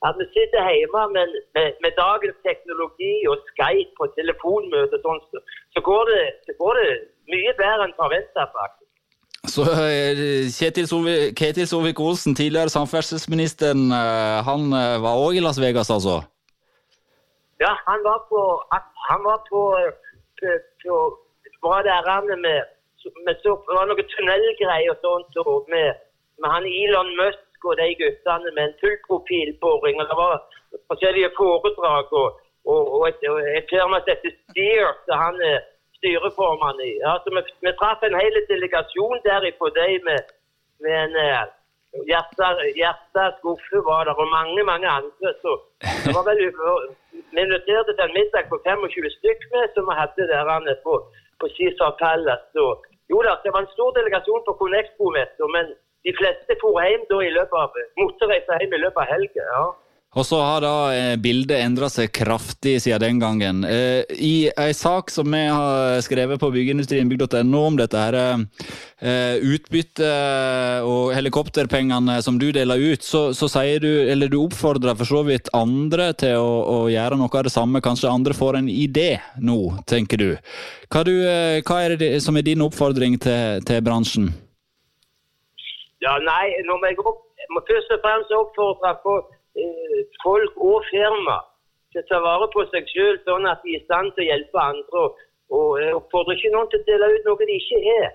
at 0.08 0.20
vi 0.20 0.28
sitter 0.36 0.70
hjemme 0.72 1.02
med, 1.16 1.34
med, 1.56 1.74
med, 1.84 1.92
dagens 1.98 2.38
teknologi 2.48 3.16
og 3.32 3.44
Skype 3.52 4.06
og 4.06 4.14
telefonmøte 4.20 5.02
sånn, 5.04 5.20
så, 5.34 5.42
så, 5.76 5.84
går 5.90 6.06
det, 6.12 6.22
så 6.48 6.56
går 6.62 6.80
det 6.80 6.94
mye 7.34 7.52
bedre 7.60 7.90
enn 7.90 7.98
forventa, 8.00 8.48
faktisk. 8.56 8.81
Så 9.52 9.64
Kjetil 10.58 10.88
Ketil 11.40 11.68
Solvik-Olsen, 11.68 12.36
tidligere 12.36 12.72
samferdselsministeren, 12.78 13.84
eh, 14.02 14.38
han 14.50 14.62
eh, 14.82 14.96
var 15.04 15.20
òg 15.26 15.36
i 15.36 15.44
Las 15.44 15.60
Vegas, 15.60 15.90
altså? 15.98 16.22
Ja, 17.64 17.74
han 17.90 18.00
var 18.08 18.20
på 18.32 18.42
Han 19.10 19.22
var 19.28 19.40
på, 19.52 19.62
på 20.84 20.96
var 21.68 21.82
der 21.84 22.22
med, 22.46 22.62
med 23.26 23.36
så, 23.44 23.50
Det 23.68 23.74
var 23.78 23.86
noen 23.90 24.08
tunnelgreier 24.14 24.94
og 24.94 25.00
sånt 25.06 25.34
og 25.44 25.68
med, 25.74 25.90
med 26.42 26.50
han 26.54 26.66
Elon 26.84 27.12
Musk 27.22 27.68
og 27.68 27.76
de 27.82 27.90
guttene 28.02 28.50
med 28.56 28.64
en 28.68 28.80
fullprofilboring. 28.82 29.96
og 30.02 30.08
Det 30.12 30.18
var 30.24 30.34
forskjellige 30.90 31.36
foredrag 31.40 32.08
og, 32.22 32.30
og, 32.72 32.82
og 32.96 33.04
et, 33.10 33.22
et 33.60 33.68
firma 33.74 34.00
som 34.00 34.12
heter 34.14 34.34
Steer, 34.38 34.90
så 35.06 35.14
han 35.26 35.36
styreformann 36.02 36.82
i. 36.90 36.94
Altså, 37.14 37.30
vi, 37.36 37.42
vi 37.64 37.74
traff 37.80 38.04
en 38.04 38.20
hel 38.20 38.38
delegasjon 38.52 39.24
der 39.30 39.48
på 39.62 39.72
deg 39.80 40.04
med, 40.10 40.32
med 40.84 40.96
en 41.06 41.18
hjerteskuffe 42.10 42.68
Gjerstad 42.80 43.32
Skuffe 43.40 43.80
var 43.90 44.04
der, 44.08 44.16
og 44.24 44.28
mange 44.38 44.64
mange 44.72 44.88
andre. 44.88 45.30
Så 45.44 45.52
det 46.04 46.12
var 46.16 46.24
vel 46.30 46.40
Vi 47.34 47.40
inviterte 47.42 47.92
til 47.96 48.06
en 48.06 48.16
middag 48.20 48.44
på 48.52 48.58
25 48.66 49.10
stykker 49.18 49.64
som 49.74 49.84
vi 49.90 49.94
hadde 50.02 50.24
der 50.32 50.76
på, 50.86 50.94
på 51.40 51.46
Cæsar 51.56 51.92
Palace. 52.02 52.66
Jo 53.12 53.18
da, 53.26 53.32
det 53.44 53.52
var 53.54 53.62
en 53.64 53.74
stor 53.76 53.90
delegasjon 53.98 54.44
på 54.48 54.54
Connexpo-messa, 54.60 55.46
men 55.56 55.66
de 56.06 56.12
fleste 56.20 56.52
for 56.62 56.80
hjem 56.80 57.04
da 57.12 57.18
i 57.24 57.36
løpet 57.38 57.58
av, 57.64 57.70
måtte 58.02 58.30
hjem 58.32 58.76
i 58.78 58.84
løpet 58.84 59.02
av 59.04 59.12
helga. 59.14 59.44
Ja. 59.56 59.66
Og 60.12 60.26
så 60.28 60.42
har 60.44 60.60
da 60.60 60.92
eh, 60.92 61.14
bildet 61.24 61.62
endra 61.64 61.88
seg 61.88 62.10
kraftig 62.12 62.74
siden 62.84 63.00
den 63.00 63.22
gangen. 63.22 63.62
Eh, 63.64 64.04
I 64.12 64.50
ei 64.60 64.74
sak 64.76 65.08
som 65.14 65.32
vi 65.32 65.46
har 65.48 66.02
skrevet 66.04 66.42
på 66.42 66.50
byggeindustrienbygg.no 66.52 67.62
om 67.70 67.78
dette 67.80 68.02
her 68.02 68.18
eh, 68.20 69.40
utbytte 69.40 70.12
og 70.84 71.14
helikopterpengene 71.16 72.20
som 72.26 72.36
du 72.44 72.50
deler 72.52 72.84
ut, 72.92 73.08
så, 73.08 73.30
så 73.32 73.48
sier 73.56 73.80
du, 73.80 73.90
eller 74.12 74.28
du 74.28 74.42
oppfordrer 74.42 75.00
for 75.00 75.08
så 75.08 75.24
vidt 75.32 75.48
andre 75.56 76.12
til 76.20 76.44
å, 76.44 76.54
å, 76.60 76.78
gjøre 76.92 77.16
noe 77.16 77.32
av 77.32 77.48
det 77.48 77.56
samme. 77.56 77.80
Kanskje 77.80 78.12
andre 78.12 78.36
får 78.36 78.60
en 78.60 78.68
idé 78.68 79.14
nå, 79.40 79.62
tenker 79.88 80.20
du. 80.20 80.30
Hva, 80.92 81.08
du, 81.08 81.16
hva 81.64 81.84
er 81.86 81.96
det 81.96 82.18
som 82.20 82.36
er 82.36 82.50
din 82.52 82.68
oppfordring 82.68 83.16
til, 83.24 83.64
til 83.64 83.86
bransjen? 83.86 84.34
Ja, 86.04 86.20
nei, 86.20 86.50
når 86.68 86.90
jeg 86.90 87.00
opp, 87.00 87.30
først 87.64 87.96
og 87.96 88.04
fremst 88.04 88.42
oppfordre 88.44 89.00
for 89.06 89.30
Eh, 89.32 89.41
folk 90.24 90.58
og 90.58 90.84
firma 90.90 91.38
til 91.92 92.02
å 92.02 92.08
ta 92.10 92.20
vare 92.24 92.48
på 92.54 92.64
seg 92.72 92.88
selv, 92.94 93.22
sånn 93.28 93.48
at 93.50 93.64
de 93.64 93.76
er 93.76 93.82
i 93.82 93.86
stand 93.86 94.14
til 94.16 94.24
å 94.24 94.30
hjelpe 94.30 94.64
andre. 94.64 95.06
Og 95.52 95.80
Jeg 95.82 95.96
oppfordrer 95.98 96.38
ikke 96.38 96.54
noen 96.54 96.70
til 96.72 96.80
å 96.80 96.88
dele 96.88 97.10
ut 97.16 97.26
noe 97.28 97.48
de 97.48 97.58
ikke 97.60 97.82
er. 97.98 98.12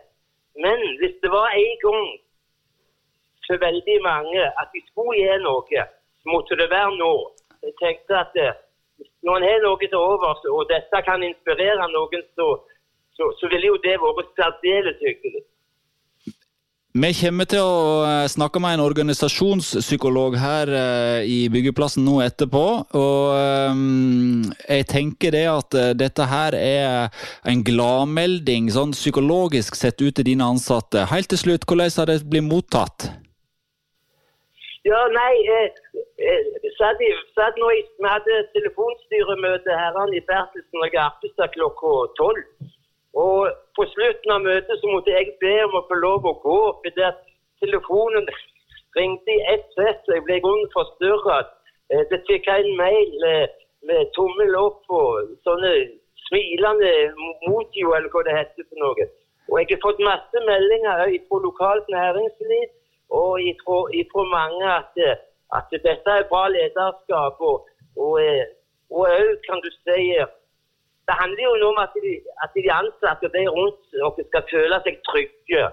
Men 0.65 0.85
hvis 1.01 1.17
det 1.23 1.31
var 1.33 1.53
en 1.53 1.75
gang 1.83 2.07
for 3.47 3.61
veldig 3.61 3.99
mange 4.03 4.45
at 4.61 4.71
de 4.73 4.81
skulle 4.87 5.19
gjøre 5.21 5.43
noe, 5.45 5.83
så 6.23 6.33
måtte 6.33 6.57
det 6.57 6.71
være 6.73 6.95
nå. 6.97 7.13
Jeg 7.67 7.75
tenkte 7.83 8.23
at 8.23 8.39
hvis 8.97 9.13
når 9.29 9.37
en 9.37 9.49
har 9.49 9.61
noe 9.67 9.83
til 9.83 9.99
overs, 10.01 10.41
og 10.49 10.71
dette 10.73 11.03
kan 11.05 11.23
inspirere 11.23 11.91
noen, 11.93 12.25
så, 12.39 12.49
så, 13.19 13.29
så 13.39 13.53
ville 13.53 13.69
jo 13.75 13.77
det 13.85 13.99
vært 14.01 14.33
særdeles 14.41 15.05
hyggelig. 15.05 15.45
Vi 16.97 17.09
kommer 17.13 17.45
til 17.45 17.61
å 17.61 18.05
eh, 18.09 18.27
snakke 18.33 18.61
med 18.63 18.79
en 18.79 18.83
organisasjonspsykolog 18.87 20.39
her 20.41 20.71
eh, 20.73 21.27
i 21.29 21.37
byggeplassen 21.53 22.07
nå 22.07 22.23
etterpå. 22.25 22.63
Og 22.97 23.35
eh, 23.37 23.83
jeg 24.79 24.87
tenker 24.89 25.35
det 25.37 25.45
at 25.51 25.77
dette 26.01 26.29
her 26.31 26.57
er 26.57 27.27
en 27.45 27.61
gladmelding 27.67 28.71
sånn 28.73 28.97
psykologisk 28.97 29.77
sett 29.77 30.01
ut 30.01 30.17
til 30.17 30.31
dine 30.31 30.49
ansatte. 30.49 31.05
Helt 31.13 31.29
til 31.35 31.43
slutt, 31.43 31.69
hvordan 31.69 31.93
har 32.01 32.09
det 32.09 32.23
blitt 32.33 32.49
mottatt? 32.49 33.11
Ja, 34.89 35.03
nei, 35.13 35.33
eh, 35.53 36.49
satt, 36.79 37.05
satt 37.37 37.61
nå, 37.61 37.75
Vi 38.01 38.09
hadde 38.09 38.41
telefonstyremøte 38.57 39.77
her 39.83 40.17
i 40.17 40.25
Bertelsen 40.33 40.81
og 40.81 40.97
Garpestad 40.97 41.53
klokka 41.59 41.93
tolv. 42.17 42.73
Og 43.17 43.49
på 43.77 43.87
slutten 43.95 44.33
av 44.35 44.45
møtet 44.45 44.81
så 44.81 44.93
måtte 44.93 45.15
jeg 45.15 45.37
be 45.41 45.55
om 45.65 45.79
å 45.79 45.87
få 45.89 45.97
lov 46.03 46.27
å 46.29 46.35
gå, 46.43 46.61
fordi 46.85 47.11
telefonen 47.63 48.29
ringte 48.97 49.33
i 49.33 49.45
ett 49.55 49.69
sett, 49.77 50.03
og 50.09 50.17
jeg 50.17 50.25
ble 50.27 50.41
i 50.41 50.57
forstyrra. 50.75 51.39
Eh, 51.93 52.03
det 52.11 52.23
fikk 52.29 52.49
jeg 52.51 52.65
en 52.65 52.77
mail 52.81 53.15
med 53.89 54.11
tommel 54.17 54.57
opp 54.59 54.93
og 54.93 55.33
sånne 55.47 55.73
smilende 56.27 56.93
motio, 57.47 57.95
eller 57.97 58.11
hva 58.13 58.25
det 58.27 58.37
heter 58.37 58.69
for 58.69 58.83
noe. 58.83 59.09
Og 59.47 59.61
jeg 59.61 59.71
har 59.71 59.85
fått 59.85 60.03
masse 60.03 60.43
meldinger 60.49 61.15
fra 61.29 61.41
lokalt 61.45 61.89
næringsliv 61.93 62.67
og 63.15 63.39
fra 64.13 64.25
mange 64.33 64.73
at, 64.73 64.99
at, 65.55 65.77
dette 65.85 66.17
er 66.19 66.27
bra 66.33 66.49
lederskap. 66.51 67.41
Og, 67.41 68.19
eh, 68.21 68.45
og 68.91 69.07
kan 69.47 69.63
du 69.63 69.71
si 69.73 70.11
det 71.07 71.15
handler 71.23 71.43
jo 71.47 71.69
om 71.73 71.79
at 71.87 71.93
de, 72.05 72.13
at 72.45 72.51
de 72.57 72.73
ansatte 72.81 73.25
og 73.29 73.35
de 73.37 73.43
rundt 73.57 73.83
dere 73.93 74.29
skal 74.31 74.45
føle 74.53 74.79
seg 74.87 74.95
trygge. 75.09 75.65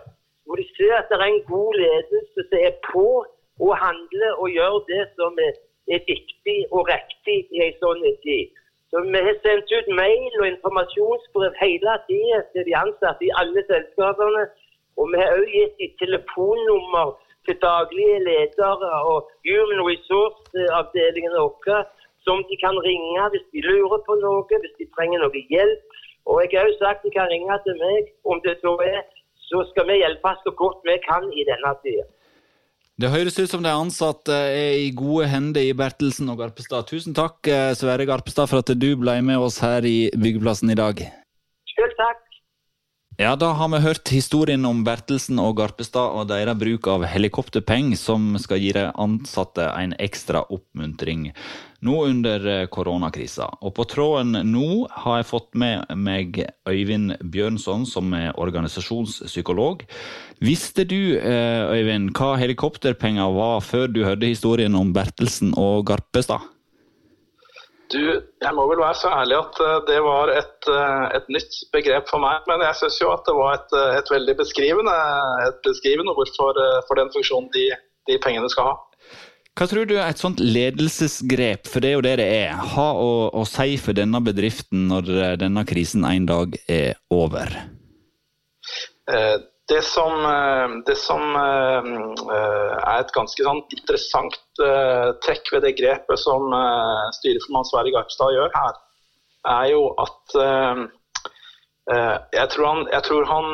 Hvor 0.45 0.55
de 0.61 0.65
ser 0.77 0.93
at 0.97 1.07
det 1.09 1.17
er 1.19 1.29
en 1.29 1.45
god 1.53 1.71
ledelse 1.83 2.41
som 2.49 2.59
er 2.69 2.75
på 2.91 3.07
og 3.65 3.71
handler 3.85 4.31
og 4.41 4.47
gjør 4.57 4.75
det 4.91 5.03
som 5.17 5.31
er, 5.47 5.53
er 5.95 6.01
viktig 6.13 6.59
og 6.75 6.81
riktig 6.93 7.39
i 7.55 7.63
en 7.67 7.79
sånn 7.81 8.03
tid. 8.25 8.51
Så 8.89 9.01
Vi 9.13 9.19
har 9.27 9.37
sendt 9.45 9.71
ut 9.77 9.87
mail 10.01 10.33
og 10.41 10.47
informasjonsbrev 10.53 11.53
hele 11.65 11.93
tiden 12.09 12.43
til 12.53 12.63
de 12.67 12.75
ansatte 12.83 13.25
i 13.25 13.35
alle 13.41 13.61
selskapene. 13.71 14.43
Og 14.97 15.05
vi 15.11 15.17
har 15.21 15.31
også 15.33 15.53
gitt 15.55 15.79
dem 15.81 15.93
telefonnummer 16.03 17.07
til 17.45 17.55
daglige 17.69 18.19
ledere 18.29 18.91
og 19.11 19.19
Human 19.47 19.81
Resource-avdelingen 19.89 21.33
vår 21.39 21.53
som 22.25 22.43
de 22.49 22.55
kan 22.63 22.77
ringe 22.87 23.27
hvis 23.33 23.45
de 23.53 23.65
lurer 23.67 23.99
på 24.07 24.17
noe, 24.23 24.59
hvis 24.63 24.77
de 24.79 24.89
trenger 24.95 25.23
noe 25.23 25.45
hjelp. 25.53 26.01
Og 26.29 26.39
jeg 26.43 26.55
har 26.55 26.67
jo 26.69 26.75
sagt 26.79 27.05
de 27.05 27.11
kan 27.11 27.29
ringe 27.31 27.55
til 27.65 27.79
meg 27.83 28.11
om 28.23 28.41
det 28.45 28.55
så 28.63 28.73
er. 28.87 29.01
Så 29.49 29.63
skal 29.71 29.89
vi 29.89 30.01
hjelpe 30.01 30.31
så 30.43 30.51
godt 30.61 30.85
vi 30.87 30.95
kan 31.03 31.25
i 31.35 31.43
denne 31.49 31.73
tida. 31.83 32.05
Det 33.01 33.09
høres 33.09 33.39
ut 33.41 33.49
som 33.49 33.63
de 33.65 33.71
ansatte 33.73 34.33
er 34.33 34.75
i 34.77 34.91
gode 34.95 35.25
hender 35.27 35.65
i 35.65 35.73
Bertelsen 35.73 36.29
og 36.29 36.37
Garpestad. 36.43 36.85
Tusen 36.87 37.15
takk, 37.17 37.39
eh, 37.49 37.73
Sverre 37.73 38.05
Garpestad, 38.05 38.47
for 38.47 38.61
at 38.61 38.69
du 38.69 38.89
ble 38.95 39.17
med 39.25 39.41
oss 39.41 39.57
her 39.65 39.81
i 39.81 40.11
byggeplassen 40.13 40.69
i 40.69 40.77
dag. 40.77 41.01
Selv 41.73 41.97
takk. 41.97 42.22
Ja, 43.17 43.35
da 43.35 43.51
har 43.53 43.67
vi 43.69 43.77
hørt 43.77 44.09
historien 44.09 44.65
om 44.65 44.79
Bertelsen 44.81 45.37
og 45.37 45.59
Garpestad 45.59 46.15
og 46.17 46.31
deres 46.31 46.57
bruk 46.57 46.87
av 46.89 47.03
helikopterpeng, 47.05 47.91
som 47.93 48.31
skal 48.41 48.57
gi 48.57 48.71
de 48.73 48.87
ansatte 48.89 49.67
en 49.69 49.93
ekstra 50.01 50.41
oppmuntring 50.49 51.27
nå 51.85 51.99
under 52.07 52.47
eh, 52.49 52.63
koronakrisa. 52.73 53.51
Og 53.61 53.75
på 53.77 53.85
tråden 53.91 54.33
nå 54.49 54.87
har 55.03 55.19
jeg 55.19 55.29
fått 55.29 55.51
med 55.53 55.93
meg 55.93 56.41
Øyvind 56.65 57.19
Bjørnson, 57.21 57.85
som 57.85 58.15
er 58.17 58.33
organisasjonspsykolog. 58.33 59.85
Visste 60.41 60.87
du, 60.89 61.13
eh, 61.19 61.69
Øyvind, 61.69 62.15
hva 62.17 62.33
helikopterpenger 62.41 63.29
var 63.37 63.61
før 63.61 63.93
du 63.93 64.01
hørte 64.07 64.31
historien 64.31 64.73
om 64.79 64.89
Bertelsen 64.95 65.53
og 65.53 65.85
Garpestad? 65.91 66.49
Du, 67.93 68.01
jeg 68.41 68.53
må 68.57 68.63
vel 68.71 68.81
være 68.81 68.97
så 68.97 69.11
ærlig 69.13 69.35
at 69.37 69.59
eh, 69.61 69.75
det 69.89 69.99
var 70.01 70.31
et, 70.33 70.69
eh, 70.71 71.03
et 71.19 71.27
nytt 71.35 71.59
begrep 71.75 72.07
for 72.09 72.23
meg. 72.23 72.41
Men 72.49 72.63
jeg 72.65 72.79
syns 72.79 72.97
jo 73.01 73.11
at 73.13 73.21
det 73.27 73.35
var 73.37 73.59
et, 73.59 73.75
eh, 73.77 73.97
et 73.99 74.09
veldig 74.15 74.35
beskrivende, 74.39 74.95
et 75.45 75.59
beskrivende 75.67 76.15
ord 76.17 76.31
for, 76.37 76.57
for 76.87 77.01
den 77.01 77.13
funksjonen 77.13 77.51
de, 77.53 77.67
de, 78.09 78.17
pengene 78.23 78.49
skal 78.49 78.71
ha. 78.71 78.75
Hva 79.53 79.67
tror 79.69 79.85
du 79.85 79.93
er 79.99 80.07
et 80.07 80.21
sånt 80.21 80.41
ledelsesgrep, 80.41 81.69
for 81.69 81.83
det 81.83 81.91
er 81.91 81.95
jo 81.99 82.05
det 82.07 82.15
det 82.23 82.29
er, 82.39 82.57
ha 82.73 82.87
å, 82.97 83.11
å 83.37 83.43
si 83.45 83.77
for 83.77 83.93
denne 83.93 84.17
bedriften 84.25 84.87
når 84.89 85.37
denne 85.43 85.61
krisen 85.69 86.07
en 86.09 86.25
dag 86.25 86.57
er 86.65 86.97
over? 87.13 87.53
Eh, 89.13 89.37
det 89.73 89.81
som, 89.81 90.25
eh, 90.25 90.67
det 90.85 90.95
som, 90.95 91.21
eh, 91.35 91.83
er 92.93 92.99
et 92.99 93.13
ganske 93.17 93.45
sånn 93.47 93.61
interessant 93.73 94.35
eh, 94.61 95.09
trekk 95.25 95.49
ved 95.53 95.63
det 95.65 95.77
grepet 95.79 96.19
som 96.21 96.51
styreformann 97.17 97.69
Sverre 97.69 97.93
Garpstad 97.95 98.35
gjør 98.35 98.51
her, 98.53 98.75
er 99.53 99.71
jo 99.73 99.87
at 99.99 100.37
jeg 101.83 102.47
tror, 102.53 102.65
han, 102.69 102.85
jeg 102.93 103.03
tror 103.03 103.25
han, 103.27 103.47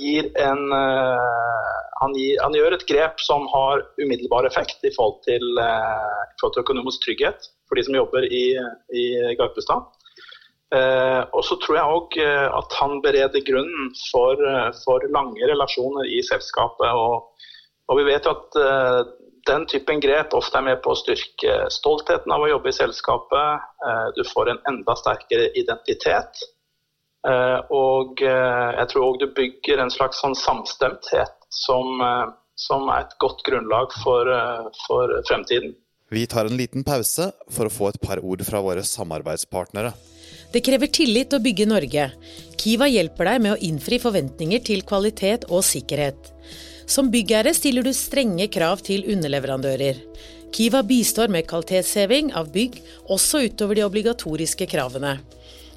gir 0.00 0.30
en 0.40 0.62
han, 0.72 2.14
gir, 2.16 2.38
han, 2.40 2.54
gjør 2.56 2.76
et 2.78 2.86
grep 2.88 3.20
som 3.20 3.44
har 3.52 3.82
umiddelbar 3.98 4.48
effekt 4.48 4.86
i 4.88 4.92
forhold 4.94 5.18
til, 5.26 5.44
i 5.58 6.38
forhold 6.40 6.54
til 6.56 6.64
økonomisk 6.64 7.04
trygghet 7.04 7.50
for 7.68 7.76
de 7.76 7.84
som 7.84 7.98
jobber 7.98 8.24
i, 8.24 8.46
i 8.96 9.04
Garpestad. 9.36 9.84
Eh, 10.74 11.22
og 11.36 11.44
så 11.46 11.58
tror 11.62 11.76
jeg 11.76 11.96
òg 11.96 12.16
eh, 12.24 12.46
at 12.50 12.76
han 12.80 12.96
bereder 13.04 13.44
grunnen 13.46 13.92
for, 14.08 14.40
eh, 14.48 14.70
for, 14.82 15.04
lange 15.14 15.46
relasjoner 15.50 16.08
i 16.10 16.22
selskapet. 16.26 16.88
Og, 16.90 17.44
og 17.92 18.00
vi 18.00 18.06
vet 18.08 18.26
jo 18.26 18.32
at 18.34 18.58
den 19.44 19.66
typen 19.68 20.00
grep 20.00 20.32
ofte 20.34 20.56
er 20.58 20.64
med 20.66 20.80
på 20.82 20.94
å 20.94 20.98
styrke 20.98 21.58
stoltheten 21.70 22.32
av 22.32 22.42
å 22.42 22.48
jobbe 22.48 22.70
i 22.72 22.76
selskapet. 22.78 23.66
Du 24.16 24.22
får 24.24 24.48
en 24.50 24.60
enda 24.70 24.94
sterkere 24.96 25.50
identitet. 25.52 26.40
Og 27.76 28.22
jeg 28.24 28.86
tror 28.88 29.04
òg 29.04 29.18
du 29.20 29.26
bygger 29.36 29.82
en 29.84 29.92
slags 29.92 30.22
sånn 30.24 30.32
samstemthet 30.40 31.36
som, 31.52 32.00
som, 32.56 32.88
er 32.88 33.04
et 33.04 33.12
godt 33.20 33.44
grunnlag 33.44 33.92
for, 34.00 34.32
for 34.86 35.12
fremtiden. 35.28 35.76
Vi 36.08 36.24
tar 36.24 36.48
en 36.48 36.56
liten 36.56 36.80
pause 36.80 37.28
for 37.52 37.68
å 37.68 37.76
få 37.76 37.92
et 37.92 38.00
par 38.00 38.24
ord 38.24 38.48
fra 38.48 38.64
våre 38.64 38.80
samarbeidspartnere. 38.88 39.92
Det 40.54 40.60
krever 40.62 40.86
tillit 40.86 41.34
å 41.34 41.40
bygge 41.42 41.66
Norge. 41.66 42.04
Kiva 42.62 42.86
hjelper 42.86 43.26
deg 43.26 43.40
med 43.42 43.56
å 43.56 43.62
innfri 43.66 43.98
forventninger 43.98 44.62
til 44.62 44.84
kvalitet 44.86 45.48
og 45.48 45.64
sikkerhet. 45.66 46.30
Som 46.86 47.08
byggherre 47.10 47.50
stiller 47.56 47.82
du 47.82 47.90
strenge 47.96 48.46
krav 48.54 48.84
til 48.86 49.02
underleverandører. 49.10 49.98
Kiva 50.54 50.84
bistår 50.86 51.32
med 51.34 51.48
kvalitetsheving 51.50 52.30
av 52.38 52.52
bygg, 52.54 52.78
også 53.10 53.42
utover 53.48 53.80
de 53.80 53.82
obligatoriske 53.88 54.68
kravene. 54.70 55.16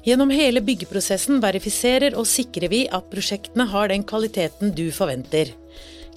Gjennom 0.06 0.30
hele 0.30 0.62
byggeprosessen 0.62 1.40
verifiserer 1.42 2.14
og 2.14 2.28
sikrer 2.30 2.70
vi 2.70 2.84
at 2.86 3.10
prosjektene 3.10 3.66
har 3.72 3.90
den 3.90 4.06
kvaliteten 4.06 4.70
du 4.78 4.86
forventer. 4.94 5.50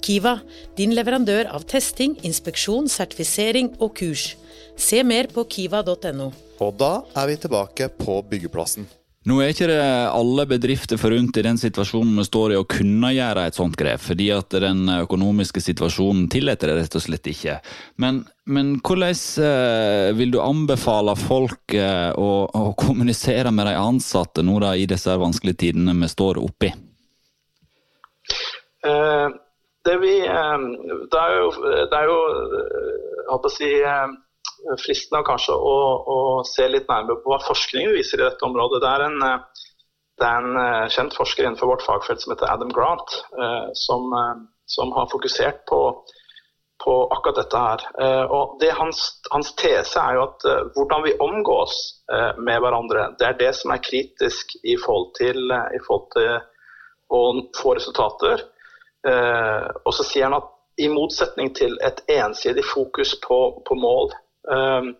Kiva, 0.02 0.38
din 0.76 0.96
leverandør 0.96 1.50
av 1.54 1.66
testing, 1.70 2.16
inspeksjon, 2.26 2.88
sertifisering 2.90 3.76
og 3.78 3.94
kurs. 4.00 4.32
Se 4.78 5.02
mer 5.06 5.28
på 5.30 5.44
kiva.no. 5.46 6.32
Og 6.62 6.74
da 6.80 6.96
er 7.18 7.30
vi 7.30 7.38
tilbake 7.44 7.88
på 7.98 8.18
byggeplassen. 8.30 8.88
Nå 9.22 9.36
er 9.38 9.52
ikke 9.52 9.68
det 9.70 9.82
alle 10.10 10.44
bedrifter 10.50 10.98
forunt 10.98 11.36
i 11.38 11.44
den 11.46 11.58
situasjonen 11.60 12.16
vi 12.18 12.24
står 12.26 12.54
i 12.54 12.56
å 12.58 12.66
kunne 12.66 13.12
gjøre 13.14 13.44
et 13.46 13.54
sånt 13.54 13.76
grep, 13.78 14.02
fordi 14.02 14.32
at 14.34 14.56
den 14.64 14.80
økonomiske 14.96 15.62
situasjonen 15.62 16.24
tillater 16.32 16.72
det 16.72 16.80
rett 16.80 16.96
og 16.98 17.04
slett 17.04 17.30
ikke. 17.30 17.60
Men, 18.02 18.24
men 18.50 18.72
hvordan 18.82 19.14
eh, 19.46 20.08
vil 20.18 20.34
du 20.34 20.40
anbefale 20.42 21.14
folk 21.20 21.76
eh, 21.78 22.10
å, 22.18 22.32
å, 22.50 22.64
kommunisere 22.74 23.54
med 23.54 23.70
de 23.70 23.76
ansatte 23.78 24.42
nå 24.42 24.58
da 24.64 24.74
i 24.74 24.88
disse 24.90 25.14
vanskelige 25.22 25.68
tidene 25.68 25.94
vi 26.02 26.10
står 26.10 26.42
oppi? 26.42 26.72
Uh, 28.82 29.30
det, 29.84 29.96
vi, 30.02 30.12
uh, 30.28 30.58
det, 31.10 31.18
er 31.18 31.34
jo, 31.38 31.48
det 31.90 31.98
er 31.98 32.10
jo 32.10 32.18
uh, 32.28 33.34
å 33.34 33.50
si, 33.52 33.72
fristende 34.82 35.24
kanskje 35.26 35.56
å, 35.56 35.76
å, 36.14 36.16
se 36.46 36.68
litt 36.70 36.88
nærmere 36.90 37.18
på 37.22 37.32
hva 37.32 37.40
forskningen 37.42 37.96
viser 37.96 38.20
i 38.20 38.26
dette 38.26 38.46
området. 38.46 38.82
Det 38.84 38.90
er 38.90 39.04
en, 39.08 39.16
det 40.20 40.28
er 40.28 40.46
en 40.46 40.90
kjent 40.92 41.16
forsker 41.18 41.46
innenfor 41.46 41.72
vårt 41.72 41.84
fagfelt 41.86 42.22
som 42.22 42.34
heter 42.34 42.50
Adam 42.52 42.70
Grant, 42.74 43.16
som, 43.78 44.12
som 44.70 44.92
har 44.94 45.08
fokusert 45.10 45.64
på, 45.66 45.80
på, 46.84 46.94
akkurat 47.16 47.40
dette 47.40 47.64
her. 47.64 47.84
Og 48.30 48.54
det, 48.62 48.70
hans, 48.78 49.02
hans, 49.34 49.50
tese 49.58 49.98
er 49.98 50.20
jo 50.20 50.28
at 50.28 50.46
hvordan 50.76 51.08
vi 51.08 51.16
omgås 51.26 51.80
med 52.38 52.62
hverandre, 52.62 53.08
det 53.18 53.32
er 53.32 53.40
det 53.42 53.52
som 53.58 53.74
er 53.74 53.82
kritisk 53.82 54.54
i 54.62 54.78
forhold 54.84 55.10
til, 55.18 55.42
i 55.50 55.82
forhold 55.88 56.06
til 56.14 56.32
å 57.12 57.22
få 57.58 57.74
resultater. 57.80 58.46
Eh, 59.08 59.68
og 59.82 59.94
så 59.96 60.04
sier 60.06 60.28
han 60.28 60.38
at 60.38 60.50
i 60.80 60.86
motsetning 60.88 61.50
til 61.58 61.74
et 61.82 61.98
ensidig 62.12 62.62
fokus 62.64 63.16
på, 63.24 63.38
på 63.66 63.76
mål 63.76 64.12
eh, 64.54 64.90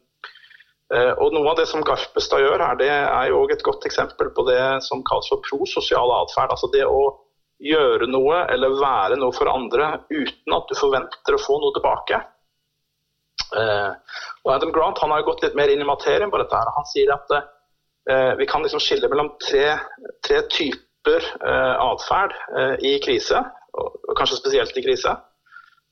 eh, 0.91 1.13
og 1.23 1.37
Noe 1.37 1.53
av 1.53 1.61
det 1.61 1.69
som 1.71 1.85
Garpestad 1.87 2.43
gjør 2.43 2.65
her, 2.67 2.81
det 2.81 2.91
er 2.91 3.31
jo 3.31 3.45
også 3.45 3.57
et 3.57 3.65
godt 3.69 3.87
eksempel 3.89 4.33
på 4.35 4.47
det 4.51 4.65
som 4.89 5.05
kalles 5.07 5.31
for 5.31 5.45
prososial 5.47 6.15
atferd. 6.19 6.51
Altså 6.51 6.71
det 6.75 6.83
å 6.89 7.05
gjøre 7.63 8.11
noe 8.11 8.43
eller 8.51 8.75
være 8.81 9.21
noe 9.21 9.35
for 9.37 9.51
andre 9.53 9.95
uten 10.11 10.57
at 10.57 10.67
du 10.67 10.75
forventer 10.75 11.39
å 11.39 11.43
få 11.43 11.61
noe 11.63 11.75
tilbake. 11.77 12.19
Og 13.53 14.49
Adam 14.51 14.73
Grant 14.75 14.99
han 14.99 15.13
har 15.13 15.21
jo 15.21 15.29
gått 15.29 15.45
litt 15.45 15.55
mer 15.55 15.71
inn 15.71 15.85
i 15.85 15.87
materien 15.87 16.33
på 16.33 16.41
dette. 16.41 16.59
her. 16.59 16.73
Han 16.75 16.89
sier 16.91 17.13
at 17.15 17.31
vi 18.41 18.49
kan 18.51 18.65
liksom 18.65 18.83
skille 18.83 19.07
mellom 19.13 19.31
tre, 19.45 19.77
tre 20.27 20.41
typer 20.51 21.23
eh, 21.23 21.75
atferd 21.87 22.35
i 22.83 22.97
krise 23.05 23.45
kanskje 24.19 24.41
spesielt 24.41 24.77
i 24.77 24.85
krise. 24.85 25.15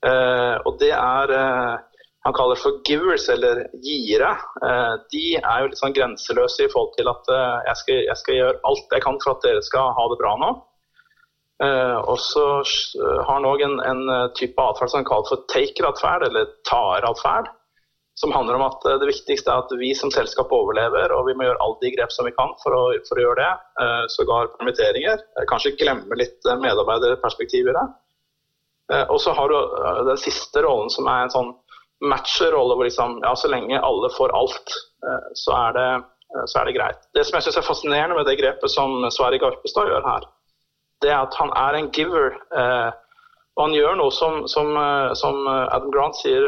Eh, 0.05 0.55
og 0.65 0.79
det 0.81 0.91
er 0.95 1.33
eh, 1.35 1.77
han 2.25 2.35
kaller 2.37 2.57
for 2.57 2.81
givers, 2.85 3.27
eller 3.33 3.63
gire. 3.85 4.33
Eh, 4.65 4.95
de 5.13 5.23
er 5.37 5.61
jo 5.61 5.69
litt 5.69 5.81
sånn 5.81 5.95
grenseløse 5.97 6.65
i 6.65 6.71
forhold 6.73 6.93
til 6.97 7.09
at 7.11 7.31
jeg 7.69 7.79
skal, 7.83 8.03
jeg, 8.09 8.17
skal, 8.23 8.37
gjøre 8.39 8.59
alt 8.69 8.97
jeg 8.97 9.05
kan 9.05 9.21
for 9.23 9.35
at 9.35 9.47
dere 9.47 9.63
skal 9.65 9.95
ha 9.97 10.09
det 10.11 10.19
bra 10.21 10.35
nå. 10.41 10.51
og 11.61 12.17
så 12.17 12.43
har 12.57 13.35
han 13.35 13.45
òg 13.45 13.61
en, 13.61 13.75
en, 13.85 13.99
type 14.33 14.63
atferd 14.63 14.89
som 14.89 14.97
han 14.97 15.05
kaller 15.05 15.27
for 15.29 15.43
taker-atferd, 15.53 16.23
eller 16.25 16.47
tar-atferd. 16.65 17.51
Som 18.21 18.35
handler 18.35 18.59
om 18.59 18.67
at 18.67 18.83
det 19.01 19.07
viktigste 19.09 19.49
er 19.49 19.63
at 19.63 19.71
vi 19.79 19.95
som 19.97 20.11
selskap 20.13 20.51
overlever, 20.53 21.09
og 21.15 21.25
vi 21.25 21.33
må 21.33 21.47
gjøre 21.47 21.57
alle 21.65 21.81
de 21.81 21.89
grep 21.95 22.13
som 22.13 22.27
vi 22.27 22.35
kan 22.35 22.53
for 22.61 22.75
å, 22.77 22.83
for 23.07 23.17
å 23.17 23.23
gjøre 23.23 23.41
det. 23.41 23.87
Sågar 24.13 24.51
permitteringer. 24.59 25.23
Kanskje 25.49 25.73
glemme 25.79 26.19
litt 26.19 26.45
medarbeiderperspektiv 26.61 27.71
i 27.71 27.75
det. 27.79 27.87
Eh, 28.93 29.05
og 29.09 29.21
så 29.21 29.31
har 29.31 29.49
du 29.49 29.57
eh, 29.57 30.03
den 30.09 30.19
siste 30.19 30.63
rollen 30.65 30.89
som 30.91 31.07
er 31.07 31.25
en 31.25 31.33
sånn 31.33 31.51
matcher-rolle 32.11 32.75
hvor 32.75 32.87
liksom, 32.87 33.19
ja, 33.23 33.33
så 33.37 33.51
lenge 33.51 33.79
alle 33.79 34.09
får 34.15 34.33
alt, 34.35 34.73
eh, 35.05 35.27
så 35.37 35.55
er 35.57 35.77
det, 35.77 35.89
så 36.49 36.61
er 36.61 36.67
det 36.67 36.77
greit. 36.77 37.05
Det 37.15 37.25
som 37.27 37.37
jeg 37.37 37.47
syns 37.47 37.59
er 37.61 37.67
fascinerende 37.67 38.17
med 38.17 38.27
det 38.27 38.39
grepet 38.39 38.73
som 38.73 38.97
Sverre 39.13 39.39
Garpestad 39.41 39.91
gjør 39.91 40.07
her, 40.07 40.27
det 41.03 41.11
er 41.11 41.21
at 41.21 41.37
han 41.39 41.51
er 41.57 41.77
en 41.77 41.89
giver. 41.91 42.35
og 43.57 43.61
han 43.65 43.73
gjør 43.73 43.95
noe 43.97 44.13
som, 44.13 44.43
som, 44.47 44.69
som 45.17 45.47
Adam 45.49 45.89
Grant 45.91 46.15
sier 46.19 46.45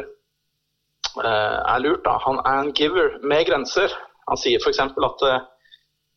er 1.22 1.84
lurt. 1.84 2.02
Da. 2.06 2.18
Han 2.26 2.40
er 2.42 2.62
en 2.62 2.74
giver 2.74 3.20
med 3.22 3.46
grenser. 3.50 3.94
Han 4.30 4.40
sier 4.40 4.62
f.eks. 4.64 4.80
at, 4.80 5.24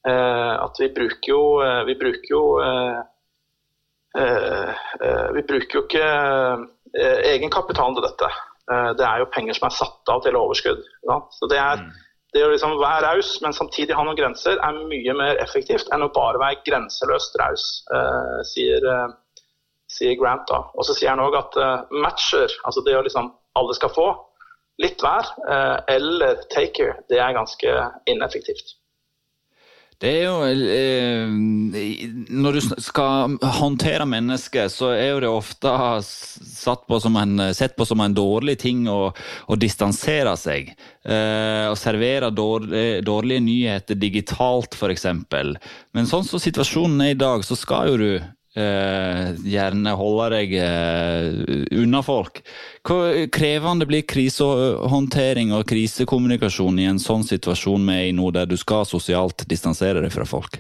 at 0.07 0.81
vi 0.81 0.89
bruker 0.95 1.33
jo, 1.33 1.43
vi 1.89 1.97
bruker 2.01 2.31
jo 2.31 2.43
Eh, 4.19 4.69
eh, 5.01 5.29
vi 5.35 5.43
bruker 5.43 5.79
jo 5.79 5.85
ikke 5.85 6.05
eh, 6.97 7.19
egenkapitalen 7.35 7.97
til 7.99 8.07
dette. 8.07 8.35
Det 8.67 9.05
er 9.07 9.21
jo 9.21 9.29
penger 9.31 9.55
som 9.55 9.69
er 9.69 9.75
satt 9.77 10.11
av 10.11 10.25
til 10.25 10.35
overskudd. 10.35 10.81
Så 11.37 11.47
det, 11.53 11.59
er, 11.63 11.79
mm. 11.79 11.91
det 12.35 12.41
å 12.43 12.49
liksom 12.51 12.73
være 12.81 13.13
raus, 13.13 13.29
men 13.45 13.55
samtidig 13.55 13.95
ha 13.95 14.03
noen 14.03 14.19
grenser, 14.19 14.59
er 14.59 14.81
mye 14.91 15.15
mer 15.15 15.39
effektivt 15.39 15.93
enn 15.95 16.03
å 16.03 16.09
bare 16.11 16.41
være 16.43 16.65
grenseløst 16.67 17.39
raus, 17.39 17.67
sier, 18.51 18.89
sier, 19.87 20.17
Grant. 20.19 20.49
da. 20.51 20.65
Og 20.75 20.89
så 20.89 20.97
sier 20.99 21.13
han 21.13 21.23
òg 21.23 21.39
at 21.39 21.61
matcher, 21.95 22.57
altså 22.67 22.83
det 22.89 22.99
å 22.99 23.05
liksom 23.07 23.31
alle 23.55 23.79
skal 23.79 23.95
få, 23.95 24.09
litt 24.83 25.01
hver, 25.01 25.29
eller 25.89 26.43
taker, 26.53 26.99
det 27.09 27.21
er 27.23 27.37
ganske 27.37 27.77
ineffektivt. 28.13 28.77
Det 29.97 30.11
er 30.13 30.27
jo 30.27 30.35
eh, 30.45 31.31
Når 32.37 32.59
du 32.59 32.61
skal 32.85 33.37
håndtere 33.57 34.05
mennesker, 34.09 34.69
så 34.69 34.91
er 34.93 35.15
jo 35.15 35.23
det 35.25 35.31
ofte 35.31 35.73
på 36.91 36.99
en, 37.09 37.41
sett 37.57 37.77
på 37.79 37.87
som 37.89 38.03
en 38.05 38.17
dårlig 38.17 38.59
ting 38.61 38.85
å, 38.93 39.09
å 39.49 39.57
distansere 39.57 40.35
seg. 40.37 40.75
Eh, 41.01 41.65
å 41.71 41.79
servere 41.81 42.29
dårlige, 42.29 43.01
dårlige 43.09 43.47
nyheter 43.47 43.97
digitalt, 43.97 44.77
f.eks. 44.77 45.09
Men 45.97 46.11
sånn 46.11 46.29
som 46.29 46.45
situasjonen 46.45 47.07
er 47.07 47.15
i 47.15 47.21
dag, 47.21 47.47
så 47.47 47.57
skal 47.57 47.95
jo 47.95 48.01
du 48.03 48.11
eh, 48.57 49.35
gjerne 49.45 49.93
holde 49.99 50.29
deg 50.33 50.55
uh, 50.61 51.27
unna 51.83 52.03
folk. 52.05 52.41
Hvor 52.87 53.13
krevende 53.33 53.89
blir 53.89 54.07
krisehåndtering 54.09 55.53
og 55.57 55.67
krisekommunikasjon 55.71 56.81
i 56.81 56.89
en 56.91 57.03
sånn 57.03 57.27
situasjon 57.27 57.85
med 57.85 58.09
i 58.09 58.15
nå, 58.17 58.31
der 58.35 58.49
du 58.49 58.57
skal 58.61 58.89
sosialt 58.89 59.47
distansere 59.51 60.03
deg 60.05 60.15
fra 60.15 60.27
folk? 60.29 60.59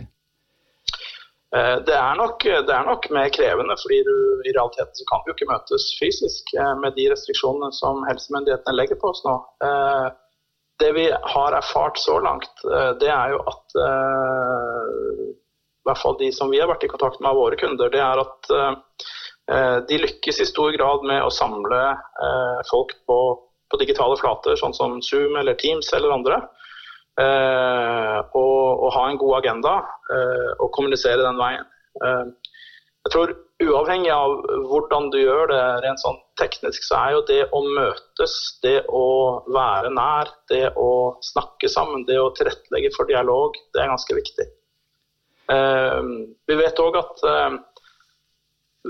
Uh, 1.55 1.79
det 1.87 1.97
er, 1.97 2.13
nok, 2.19 2.45
det 2.45 2.75
er 2.75 2.87
nok 2.91 3.09
mer 3.15 3.33
krevende, 3.33 3.79
fordi 3.81 4.03
du, 4.05 4.15
i 4.45 4.53
realiteten 4.53 5.01
så 5.01 5.09
kan 5.13 5.25
du 5.25 5.33
ikke 5.33 5.51
møtes 5.51 5.89
fysisk 6.01 6.55
med 6.83 6.95
de 6.99 7.09
restriksjonene 7.15 7.73
som 7.75 8.05
helsemyndighetene 8.11 8.77
legger 8.77 9.01
på 9.01 9.15
oss 9.15 9.25
nå. 9.27 9.41
Det 10.77 10.91
vi 10.93 11.07
har 11.09 11.57
erfart 11.57 11.97
så 11.97 12.19
langt, 12.21 12.51
det 13.01 13.09
er 13.09 13.33
jo 13.33 13.39
at 13.49 13.77
i 15.87 15.89
hvert 15.89 16.03
fall 16.03 16.17
de 16.19 16.33
som 16.35 16.51
vi 16.51 16.59
har 16.59 16.67
vært 16.67 16.83
i 16.83 16.91
kontakt 16.91 17.21
med 17.21 17.31
av 17.31 17.39
våre 17.39 17.57
kunder, 17.61 17.91
det 17.93 18.01
er 18.03 18.19
at 18.19 18.49
uh, 18.51 19.79
de 19.87 20.01
lykkes 20.03 20.41
i 20.43 20.49
stor 20.49 20.75
grad 20.75 21.07
med 21.07 21.23
å 21.23 21.31
samle 21.31 21.83
uh, 21.95 22.59
folk 22.67 22.91
på, 23.07 23.19
på, 23.71 23.79
digitale 23.79 24.19
flater, 24.19 24.59
sånn 24.59 24.75
som 24.75 24.99
Zoom 24.99 25.39
eller 25.39 25.55
Teams 25.63 25.93
eller 25.95 26.17
andre. 26.17 26.41
Uh, 27.17 28.19
og, 28.35 28.83
og, 28.83 28.89
ha 28.97 29.07
en 29.09 29.21
god 29.23 29.39
agenda 29.39 29.79
og 30.61 30.69
kommunisere 30.75 31.23
den 31.25 31.39
veien. 31.41 31.65
jeg 33.07 33.13
tror 33.15 33.33
uavhengig 33.63 34.11
av 34.13 34.35
hvordan 34.69 35.09
du 35.15 35.17
gjør 35.23 35.49
det 35.49 35.63
rent 35.87 36.03
sånn 36.03 36.19
teknisk, 36.37 36.85
så 36.85 36.99
er 36.99 37.15
jo 37.15 37.23
det 37.31 37.41
å 37.57 37.63
møtes, 37.65 38.37
det 38.67 38.77
å 38.93 39.07
være 39.55 39.95
nær, 39.97 40.35
det 40.53 40.75
å 40.77 40.91
snakke 41.25 41.71
sammen, 41.73 42.05
det 42.11 42.19
å 42.21 42.33
tilrettelegge 42.37 42.93
for 42.99 43.09
dialog, 43.09 43.57
det 43.73 43.83
er 43.83 43.95
ganske 43.95 44.19
viktig. 44.19 44.51
Ehm, 45.53 46.13
vi 46.47 46.59
vet 46.59 46.81
òg 46.83 46.99
at 46.99 47.25
ehm, 47.31 47.59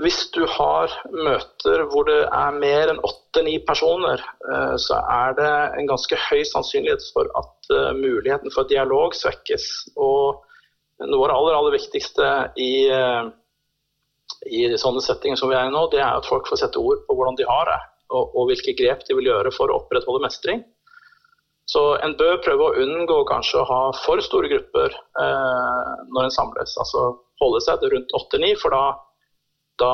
hvis 0.01 0.19
du 0.33 0.43
har 0.49 0.93
møter 1.09 1.83
hvor 1.89 2.05
det 2.09 2.19
er 2.25 2.57
mer 2.57 2.91
enn 2.91 3.01
åtte-ni 3.05 3.57
personer, 3.65 4.21
eh, 4.51 4.75
så 4.81 4.99
er 5.01 5.33
det 5.39 5.53
en 5.79 5.89
ganske 5.89 6.19
høy 6.27 6.43
sannsynlighet 6.45 7.05
for 7.15 7.29
at 7.39 7.71
eh, 7.73 7.97
muligheten 7.97 8.53
for 8.53 8.69
dialog 8.69 9.17
svekkes. 9.17 9.65
Og 9.97 10.43
noe 11.01 11.25
av 11.25 11.29
det 11.29 11.37
aller, 11.37 11.57
aller 11.57 11.77
viktigste 11.77 12.29
i, 12.61 12.71
eh, 12.93 13.29
i 14.53 14.63
sånne 14.77 15.01
settinger 15.05 15.39
som 15.39 15.49
vi 15.49 15.57
er 15.57 15.69
i 15.69 15.73
nå, 15.73 15.87
det 15.93 16.01
er 16.01 16.17
at 16.17 16.29
folk 16.29 16.49
får 16.49 16.61
sette 16.61 16.81
ord 16.81 17.05
på 17.07 17.17
hvordan 17.17 17.37
de 17.39 17.49
har 17.49 17.69
det, 17.71 17.79
og, 18.13 18.37
og 18.37 18.51
hvilke 18.51 18.77
grep 18.77 19.05
de 19.07 19.17
vil 19.17 19.31
gjøre 19.31 19.53
for 19.55 19.69
å 19.69 19.81
opprettholde 19.81 20.25
mestring. 20.25 20.65
Så 21.67 21.81
en 22.03 22.15
bør 22.19 22.37
prøve 22.45 22.69
å 22.69 22.83
unngå 22.83 23.17
kanskje 23.27 23.59
å 23.59 23.67
ha 23.67 23.81
for 24.05 24.21
store 24.23 24.47
grupper 24.51 24.93
eh, 24.95 25.89
når 26.15 26.29
en 26.29 26.35
samles. 26.35 26.77
Altså 26.79 27.09
holde 27.43 27.59
seg 27.65 27.83
rundt 27.91 28.13
åtte-ni, 28.15 28.53
for 28.61 28.71
da, 28.71 28.83
da, 29.81 29.91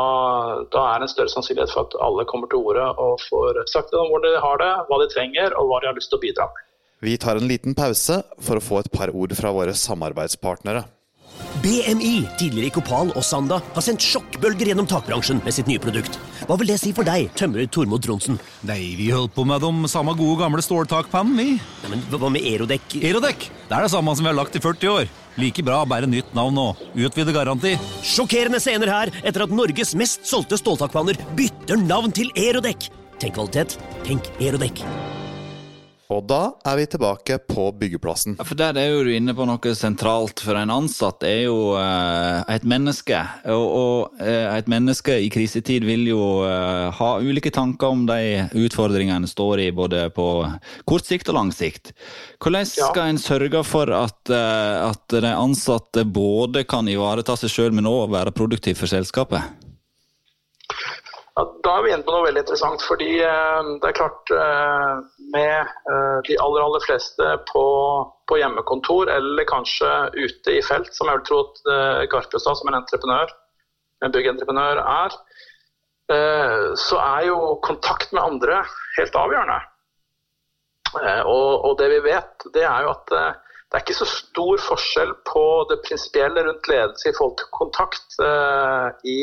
da, 0.69 0.83
er 0.91 1.01
det 1.01 1.07
en 1.07 1.13
større 1.15 1.33
sannsynlighet 1.33 1.73
for 1.73 1.87
at 1.87 1.97
alle 2.05 2.27
kommer 2.29 2.51
til 2.51 2.61
orde 2.61 2.85
og 3.01 3.23
får 3.25 3.63
sagt 3.73 3.95
om 3.97 4.11
hvor 4.11 4.21
de 4.23 4.35
har 4.45 4.61
det, 4.61 4.69
hva 4.89 5.01
de 5.01 5.09
trenger 5.15 5.57
og 5.57 5.71
hva 5.71 5.81
de 5.81 5.89
har 5.89 5.97
lyst 5.97 6.13
til 6.13 6.21
å 6.21 6.25
bidra 6.27 6.47
med. 6.51 6.69
Vi 7.03 7.17
tar 7.19 7.35
en 7.35 7.49
liten 7.49 7.73
pause 7.75 8.21
for 8.39 8.59
å 8.59 8.63
få 8.63 8.79
et 8.79 8.93
par 8.93 9.11
ord 9.11 9.33
fra 9.35 9.51
våre 9.51 9.73
samarbeidspartnere. 9.75 10.85
BMI, 11.63 12.25
tidligere 12.39 12.71
Ikopal 12.71 13.11
og 13.13 13.23
Sanda, 13.23 13.59
har 13.75 13.85
sendt 13.85 14.03
sjokkbølger 14.03 14.71
gjennom 14.71 14.87
takbransjen 14.89 15.39
med 15.45 15.55
sitt 15.55 15.69
nye 15.69 15.81
produkt. 15.81 16.17
Hva 16.49 16.57
vil 16.59 16.73
det 16.73 16.79
si 16.81 16.91
for 16.95 17.07
deg, 17.07 17.29
tømrer 17.39 17.69
Tormod 17.71 18.03
Tronsen? 18.03 18.39
Nei, 18.67 18.95
vi 18.99 19.11
holdt 19.13 19.35
på 19.35 19.45
med 19.47 19.63
de 19.63 19.91
samme 19.91 20.15
gode 20.19 20.41
gamle 20.41 20.63
ståltakpannen, 20.65 21.37
vi. 21.39 21.59
Ja, 21.85 21.91
men 21.93 22.03
hva 22.11 22.31
med 22.33 22.43
Erodekk? 22.49 22.97
Erodekk, 22.99 23.47
det 23.69 23.77
er 23.77 23.87
det 23.87 23.93
samme 23.93 24.15
som 24.17 24.25
vi 24.25 24.33
har 24.33 24.39
lagt 24.41 24.57
i 24.59 24.63
40 24.63 24.91
år. 24.95 25.13
Like 25.39 25.63
bra, 25.65 25.79
bare 25.89 26.09
nytt 26.09 26.35
navn 26.37 26.59
og 26.61 26.83
utvide 26.93 27.33
garanti. 27.33 27.77
Sjokkerende 28.05 28.61
scener 28.61 28.91
her 28.91 29.13
etter 29.23 29.47
at 29.47 29.55
Norges 29.55 29.95
mest 29.97 30.27
solgte 30.29 30.59
ståltakpanner 30.61 31.17
bytter 31.37 31.79
navn 31.79 32.13
til 32.13 32.33
Erodekk. 32.37 32.89
Tenk 33.23 33.37
kvalitet, 33.39 33.77
tenk 34.03 34.29
Erodekk. 34.43 34.83
Og 36.13 36.25
da 36.29 36.41
er 36.67 36.77
vi 36.77 36.85
tilbake 36.89 37.39
på 37.49 37.67
byggeplassen. 37.79 38.37
For 38.43 38.57
Der 38.59 38.77
er 38.77 38.91
jo 38.91 39.03
du 39.05 39.11
inne 39.13 39.33
på 39.35 39.47
noe 39.49 39.73
sentralt. 39.77 40.43
For 40.43 40.57
en 40.59 40.73
ansatt 40.73 41.25
er 41.27 41.45
jo 41.47 41.73
eh, 41.79 42.43
et 42.53 42.67
menneske. 42.67 43.19
Og, 43.53 43.65
og 43.79 44.21
eh, 44.21 44.45
et 44.53 44.69
menneske 44.71 45.17
i 45.25 45.31
krisetid 45.33 45.87
vil 45.87 46.05
jo 46.11 46.21
eh, 46.47 46.89
ha 46.93 47.09
ulike 47.23 47.53
tanker 47.53 47.95
om 47.95 48.05
de 48.09 48.45
utfordringene 48.65 49.29
står 49.29 49.65
i, 49.65 49.71
både 49.75 50.05
på 50.13 50.27
kort 50.89 51.09
sikt 51.09 51.31
og 51.33 51.39
lang 51.39 51.51
sikt. 51.55 51.93
Hvordan 52.43 52.69
skal 52.69 53.09
en 53.09 53.21
sørge 53.21 53.63
for 53.65 53.89
at, 53.95 54.29
at 54.29 55.15
de 55.15 55.33
ansatte 55.33 56.05
både 56.05 56.65
kan 56.69 56.87
ivareta 56.91 57.37
seg 57.39 57.51
sjøl, 57.51 57.75
men 57.75 57.89
òg 57.89 58.11
være 58.13 58.35
produktiv 58.35 58.77
for 58.81 58.91
selskapet? 58.91 59.62
Ja, 61.33 61.43
da 61.65 61.71
er 61.79 61.81
vi 61.81 61.89
inne 61.89 62.05
på 62.05 62.13
noe 62.13 62.27
veldig 62.27 62.43
interessant. 62.43 62.83
fordi 62.85 63.09
eh, 63.25 63.69
det 63.81 63.89
er 63.89 63.97
klart 63.97 64.33
eh, 64.37 64.97
Med 65.33 65.71
eh, 65.89 66.17
de 66.27 66.37
aller 66.45 66.61
aller 66.61 66.83
fleste 66.85 67.29
på, 67.49 67.65
på, 68.29 68.37
hjemmekontor 68.37 69.09
eller 69.09 69.47
kanskje 69.49 69.89
ute 70.13 70.53
i 70.53 70.61
felt, 70.65 70.91
som 70.93 71.09
jeg 71.09 71.19
vil 71.19 71.27
tro 71.29 71.39
at 71.47 71.63
Garpestad 72.11 72.59
som 72.59 72.69
en 72.69 72.77
entreprenør, 72.77 73.33
en 74.05 74.13
byggentreprenør 74.13 74.81
er, 74.83 75.15
så 76.77 76.97
er 76.99 77.27
jo 77.29 77.37
kontakt 77.63 78.11
med 78.11 78.21
andre 78.21 78.57
helt 78.97 79.15
avgjørende. 79.15 79.55
Og, 81.23 81.49
og, 81.63 81.77
det 81.79 81.87
vi 81.93 82.01
vet, 82.05 82.45
det 82.53 82.65
er 82.67 82.83
jo 82.83 82.91
at 82.91 83.13
det 83.13 83.77
er 83.79 83.85
ikke 83.85 83.95
så 83.97 84.09
stor 84.09 84.59
forskjell 84.67 85.13
på 85.29 85.45
det 85.71 85.79
prinsipielle 85.87 86.43
rundt 86.45 86.69
ledelse 86.69 87.09
i 87.09 87.15
forhold 87.15 87.37
til 87.39 87.53
kontakt 87.55 88.19
i 89.07 89.17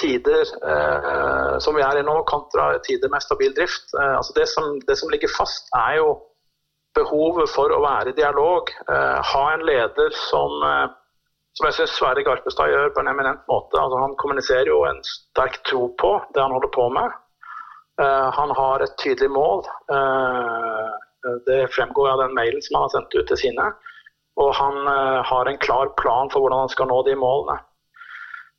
tider 0.00 0.44
eh, 0.72 1.58
som 1.58 1.76
vi 1.76 1.82
er 1.84 2.00
i 2.00 2.04
nå, 2.04 2.16
kontra 2.28 2.68
tider 2.84 3.10
med 3.12 3.24
stabil 3.24 3.54
drift. 3.56 3.92
Eh, 3.96 4.14
altså 4.18 4.36
det, 4.36 4.46
som, 4.52 4.78
det, 4.88 4.96
som, 5.00 5.10
ligger 5.12 5.32
fast, 5.36 5.70
er 5.76 5.98
jo 6.00 6.10
behovet 6.96 7.50
for 7.52 7.72
å 7.72 7.82
være 7.84 8.12
i 8.12 8.18
dialog. 8.18 8.72
Eh, 8.92 9.18
ha 9.32 9.44
en 9.52 9.64
leder 9.68 10.16
som, 10.28 10.56
eh, 10.68 10.86
som 11.56 11.68
jeg 11.68 11.78
syns 11.78 11.96
Sverre 11.96 12.24
Garpestad 12.26 12.72
gjør 12.72 12.92
på 12.94 13.04
en 13.04 13.12
eminent 13.12 13.44
måte. 13.50 13.80
Altså 13.80 14.02
han 14.04 14.16
kommuniserer 14.20 14.72
jo 14.72 14.82
en 14.88 15.00
sterk 15.08 15.62
tro 15.68 15.88
på 16.00 16.12
det 16.34 16.44
han 16.44 16.56
holder 16.56 16.72
på 16.76 16.88
med. 16.98 17.16
Eh, 18.02 18.28
han 18.38 18.54
har 18.60 18.84
et 18.84 18.96
tydelig 19.02 19.32
mål. 19.32 19.64
Eh, 19.96 21.36
det 21.48 21.62
fremgår 21.74 22.12
av 22.12 22.20
den 22.22 22.36
mailen 22.36 22.62
som 22.62 22.76
han 22.76 22.86
har 22.86 22.96
sendt 22.98 23.16
ut 23.16 23.28
til 23.32 23.40
sine. 23.48 23.70
Og 24.36 24.52
han 24.54 24.76
har 25.24 25.48
en 25.48 25.58
klar 25.58 25.88
plan 25.96 26.28
for 26.28 26.44
hvordan 26.44 26.66
han 26.66 26.70
skal 26.70 26.86
nå 26.90 26.98
de 27.06 27.14
målene. 27.16 27.56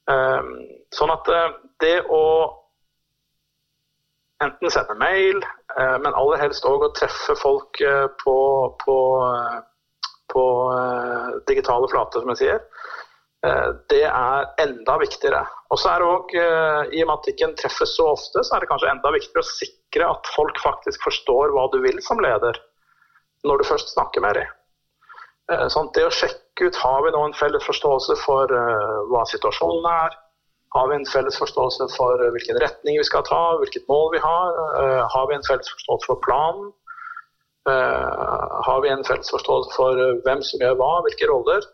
Um, 0.07 0.53
Sånn 0.95 1.11
at 1.11 1.27
eh, 1.31 1.47
det 1.83 1.95
å 2.13 2.23
enten 4.43 4.71
sende 4.71 4.95
mail, 4.99 5.41
eh, 5.75 5.97
men 6.03 6.15
aller 6.15 6.39
helst 6.45 6.67
òg 6.67 6.85
å 6.85 6.93
treffe 6.95 7.35
folk 7.39 7.81
eh, 7.83 8.05
på, 8.21 8.37
på, 8.83 8.97
på 10.31 10.45
digitale 11.49 11.89
flater, 11.91 12.23
som 12.23 12.33
jeg 12.35 12.43
sier, 12.45 12.63
det 13.87 14.01
er 14.09 14.47
enda 14.59 14.95
viktigere. 14.99 15.43
Og 15.71 15.77
så 15.79 15.91
er 15.91 16.01
det 16.01 16.07
også, 16.09 16.45
I 16.97 17.03
og 17.03 17.07
med 17.07 17.13
at 17.13 17.27
ikke 17.31 17.47
treffes 17.61 17.93
så 17.95 18.07
ofte, 18.15 18.41
så 18.43 18.55
er 18.55 18.63
det 18.63 18.69
kanskje 18.71 18.89
enda 18.89 19.11
viktigere 19.13 19.43
å 19.43 19.47
sikre 19.47 20.07
at 20.09 20.31
folk 20.33 20.57
faktisk 20.59 21.05
forstår 21.05 21.53
hva 21.55 21.67
du 21.71 21.77
vil 21.85 22.01
som 22.03 22.19
leder, 22.23 22.57
når 23.47 23.61
du 23.61 23.67
først 23.69 23.93
snakker 23.93 24.25
med 24.25 24.39
dem. 24.39 24.49
Sånn, 25.47 25.87
det 25.95 26.03
å 26.03 26.11
sjekke 26.11 26.67
ut 26.67 26.79
har 26.81 27.03
vi 27.05 27.11
nå 27.15 27.21
en 27.23 27.35
felles 27.37 27.63
forståelse 27.63 28.17
for 28.19 28.51
hva 29.07 29.21
situasjonen 29.31 29.85
er, 29.87 30.17
har 30.75 30.89
vi 30.89 30.97
en 30.97 31.07
felles 31.07 31.37
forståelse 31.39 31.87
for 31.95 32.21
hvilken 32.35 32.59
retning 32.59 32.97
vi 32.99 33.05
skal 33.07 33.23
ta, 33.27 33.39
hvilket 33.61 33.87
mål 33.87 34.11
vi 34.15 34.19
har? 34.23 34.59
Uh, 34.75 35.03
har 35.13 35.29
vi 35.29 35.37
en 35.37 35.47
felles 35.47 35.69
forståelse 35.75 36.09
for 36.11 36.19
planen? 36.25 36.73
Eh, 37.67 38.11
har 38.63 38.81
vi 38.81 38.89
en 38.89 39.03
felles 39.03 39.29
forståelse 39.33 39.73
for 39.75 39.99
hvem 40.23 40.43
som 40.49 40.61
gjør 40.63 40.77
hva, 40.79 40.91
hvilke 41.03 41.27
roller? 41.27 41.65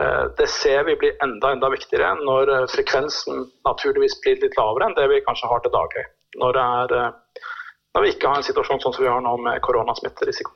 Eh, 0.00 0.22
det 0.38 0.46
ser 0.48 0.86
vi 0.86 0.94
blir 0.96 1.18
enda 1.24 1.50
enda 1.52 1.68
viktigere 1.74 2.14
når 2.22 2.52
frekvensen 2.72 3.42
naturligvis 3.68 4.16
blir 4.24 4.40
litt 4.40 4.56
lavere 4.56 4.88
enn 4.88 4.96
det 4.96 5.04
vi 5.12 5.20
kanskje 5.26 5.50
har 5.50 5.60
til 5.60 5.74
daglig. 5.74 6.06
Når, 6.40 6.60
når 7.92 8.06
vi 8.06 8.14
ikke 8.14 8.32
har 8.32 8.40
en 8.40 8.48
situasjon 8.48 8.80
sånn 8.80 8.96
som 8.96 9.04
vi 9.04 9.12
har 9.12 9.20
nå 9.26 9.36
med 9.44 9.60
koronasmitterisiko. 9.68 10.54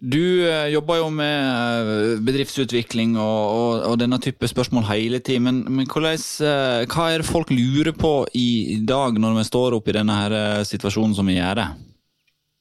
Du 0.00 0.48
eh, 0.48 0.68
jobber 0.72 0.96
jo 1.02 1.08
med 1.12 1.36
eh, 1.52 2.20
bedriftsutvikling 2.24 3.12
og, 3.20 3.40
og, 3.52 3.72
og 3.90 3.98
denne 4.00 4.18
type 4.22 4.48
spørsmål 4.48 4.86
hele 4.88 5.20
tiden. 5.20 5.44
Men, 5.44 5.60
men 5.68 5.86
hvordan, 5.86 6.16
eh, 6.16 6.84
hva 6.88 7.10
er 7.12 7.20
det 7.20 7.28
folk 7.28 7.52
lurer 7.52 7.92
på 7.92 8.14
i 8.34 8.80
dag, 8.88 9.20
når 9.20 9.36
vi 9.38 9.48
står 9.50 9.76
oppe 9.76 9.92
i 9.92 9.96
denne 9.98 10.16
her 10.16 10.64
situasjonen 10.66 11.14
som 11.18 11.28
vi 11.28 11.36
gjør 11.36 11.60
det? 11.60 11.68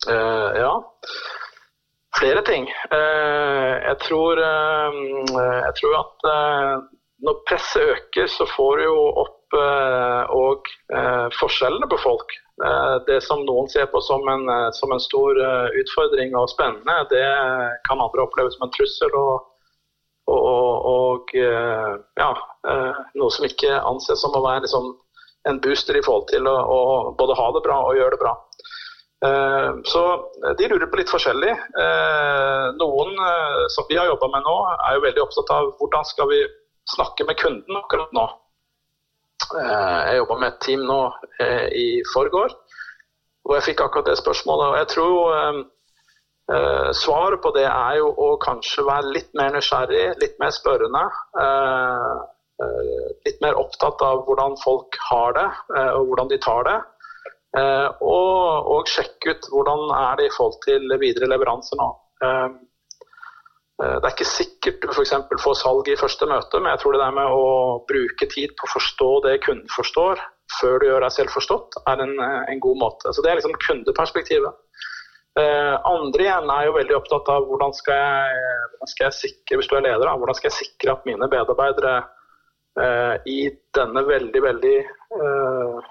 Uh, 0.02 0.50
ja, 0.58 0.74
flere 2.18 2.42
ting. 2.46 2.66
Uh, 2.92 3.80
jeg, 3.80 3.98
tror, 4.04 4.42
uh, 4.42 5.02
jeg 5.40 5.74
tror 5.80 6.00
at 6.02 6.30
når 7.22 7.44
presset 7.48 7.94
øker, 7.96 8.28
så 8.34 8.50
får 8.50 8.82
du 8.82 8.88
jo 8.90 8.98
opp 9.24 9.38
og 9.52 10.70
forskjellene 11.36 11.90
på 11.92 11.98
folk. 12.00 12.32
Eh, 12.66 12.96
det 13.08 13.22
som 13.26 13.42
noen 13.46 13.70
ser 13.70 13.88
på 13.90 14.02
som 14.06 14.28
en, 14.30 14.50
eh, 14.50 14.70
som 14.78 14.92
en, 14.94 15.02
stor 15.02 15.38
eh, 15.42 15.70
utfordring 15.82 16.36
og 16.38 16.50
spennende, 16.52 16.98
det 17.10 17.26
kan 17.88 18.02
andre 18.02 18.26
oppleve 18.26 18.52
som 18.54 18.68
en 18.68 18.74
trussel. 18.76 19.16
og, 19.18 19.48
og, 20.32 20.86
og 20.88 21.32
ja, 21.36 22.30
noe 23.18 23.32
som 23.34 23.46
ikke 23.48 23.72
anses 23.90 24.22
som 24.22 24.36
å 24.38 24.44
være 24.46 24.62
liksom, 24.64 24.92
en 25.50 25.60
booster 25.64 25.98
i 25.98 26.04
forhold 26.06 26.30
til 26.30 26.46
å, 26.48 26.54
å, 26.56 26.80
både 27.18 27.36
ha 27.36 27.48
det 27.56 27.64
bra 27.66 27.80
og 27.88 27.98
gjøre 27.98 28.14
det 28.16 28.22
bra. 28.22 28.36
Så 29.92 30.04
de 30.60 30.70
lurer 30.70 30.88
på 30.88 31.02
litt 31.02 31.12
forskjellig. 31.12 31.52
Noen 32.78 33.12
som 33.74 33.90
vi 33.90 33.98
har 34.00 34.08
jobba 34.08 34.30
med 34.38 34.46
nå, 34.46 34.56
er 34.78 34.96
jo 34.96 35.04
veldig 35.08 35.26
opptatt 35.26 35.52
av 35.58 35.74
hvordan 35.82 36.08
skal 36.14 36.32
vi 36.32 36.40
snakke 36.96 37.28
med 37.28 37.42
kunden 37.42 37.82
akkurat 37.82 38.16
nå. 38.16 38.30
Eh, 39.50 40.00
jeg 40.08 40.22
jobba 40.22 40.38
med 40.40 40.48
et 40.52 40.60
team 40.66 40.84
nå 40.88 41.00
eh, 41.44 41.68
i 41.76 41.86
forgår, 42.14 42.54
hvor 43.44 43.58
jeg 43.58 43.72
fikk 43.72 43.86
akkurat 43.86 44.12
det 44.12 44.20
spørsmålet. 44.20 44.68
og 44.68 44.78
jeg 44.80 44.90
tror 44.94 45.16
eh, 45.38 46.92
svaret 46.98 47.42
på 47.44 47.54
det 47.56 47.66
er 47.70 47.98
jo 48.02 48.12
å 48.12 48.30
kanskje 48.44 48.86
være 48.88 49.14
litt 49.16 49.32
mer 49.40 49.54
nysgjerrig, 49.56 50.06
litt 50.22 50.38
mer 50.44 50.54
spørrende. 50.56 51.08
litt 53.26 53.40
mer 53.42 53.56
opptatt 53.58 54.02
av 54.06 54.20
hvordan 54.28 54.54
folk 54.62 54.98
har 55.10 55.32
det, 55.34 55.46
og 55.96 56.10
hvordan 56.10 56.28
de 56.30 56.38
tar 56.44 56.68
det. 56.68 56.76
og, 58.06 58.68
og 58.74 58.92
sjekke 58.92 59.34
ut 59.34 59.48
hvordan 59.50 59.88
er 59.96 60.20
det 60.20 60.28
i 60.28 60.34
forhold 60.36 60.60
til 60.68 60.94
videre 61.02 61.32
leveranser 61.32 61.80
nå. 61.80 61.88
Eh, 63.82 63.98
det 63.98 64.06
er 64.06 64.14
ikke 64.14 64.30
sikkert 64.30 64.84
du 64.84 64.92
f.eks. 64.94 65.16
får 65.42 65.58
salg 65.58 65.90
i 65.90 65.98
første 66.00 66.28
møte, 66.30 66.60
men 66.62 66.74
jeg 66.74 66.84
tror 66.84 66.96
det 66.96 67.02
der 67.02 67.16
med 67.18 67.34
å 67.34 67.46
bruke 67.90 68.28
tid 68.30 68.54
på 68.58 68.68
å 68.68 68.74
forstå 68.76 69.10
det 69.26 69.40
kunden 69.46 69.70
forstår, 69.74 70.22
før 70.60 70.82
du 70.82 70.90
gjør 70.90 71.06
deg 71.06 71.16
selv 71.16 71.34
forstått, 71.34 71.80
er 71.88 72.04
en, 72.06 72.18
eh, 72.20 72.42
en 72.54 72.62
god 72.62 72.78
måte. 72.86 73.14
Så 73.14 73.24
Det 73.24 73.32
er 73.32 73.40
liksom 73.40 73.58
kundeperspektivet. 73.68 74.54
Eh, 75.40 75.76
andre 75.88 76.26
igjen 76.26 76.50
er 76.52 76.66
jo 76.68 76.76
veldig 76.76 76.96
opptatt 76.98 77.30
av 77.32 77.46
hvordan 77.48 77.72
skal 77.74 77.96
jeg, 77.96 78.40
hvordan 78.74 78.90
skal 78.92 79.06
jeg 79.06 79.16
sikre 79.16 79.58
hvis 79.58 79.70
du 79.72 79.76
er 79.78 79.86
leder, 79.86 80.04
da, 80.04 80.16
hvordan 80.20 80.36
skal 80.36 80.50
jeg 80.52 80.58
sikre 80.60 80.92
at 80.92 81.06
mine 81.08 81.30
medarbeidere 81.32 81.94
eh, 82.84 83.16
i 83.32 83.38
denne 83.78 84.04
veldig, 84.10 84.42
veldig 84.44 84.76
eh, 84.76 85.88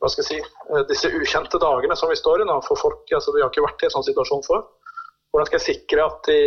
hva 0.00 0.08
skal 0.08 0.24
jeg 0.24 0.30
si, 0.30 0.40
eh, 0.40 0.86
disse 0.88 1.12
ukjente 1.12 1.60
dagene 1.60 1.96
som 1.96 2.08
vi 2.08 2.16
står 2.16 2.40
i 2.40 2.48
nå, 2.48 2.56
for 2.64 2.80
folk, 2.80 3.04
altså 3.12 3.36
Vi 3.36 3.44
har 3.44 3.52
ikke 3.52 3.66
vært 3.68 3.84
i 3.84 3.90
en 3.90 3.94
sånn 3.98 4.08
situasjon 4.08 4.46
før. 4.48 4.64
Hvordan 5.28 5.50
skal 5.50 5.60
jeg 5.60 5.68
sikre 5.76 6.08
at 6.08 6.32
de 6.32 6.40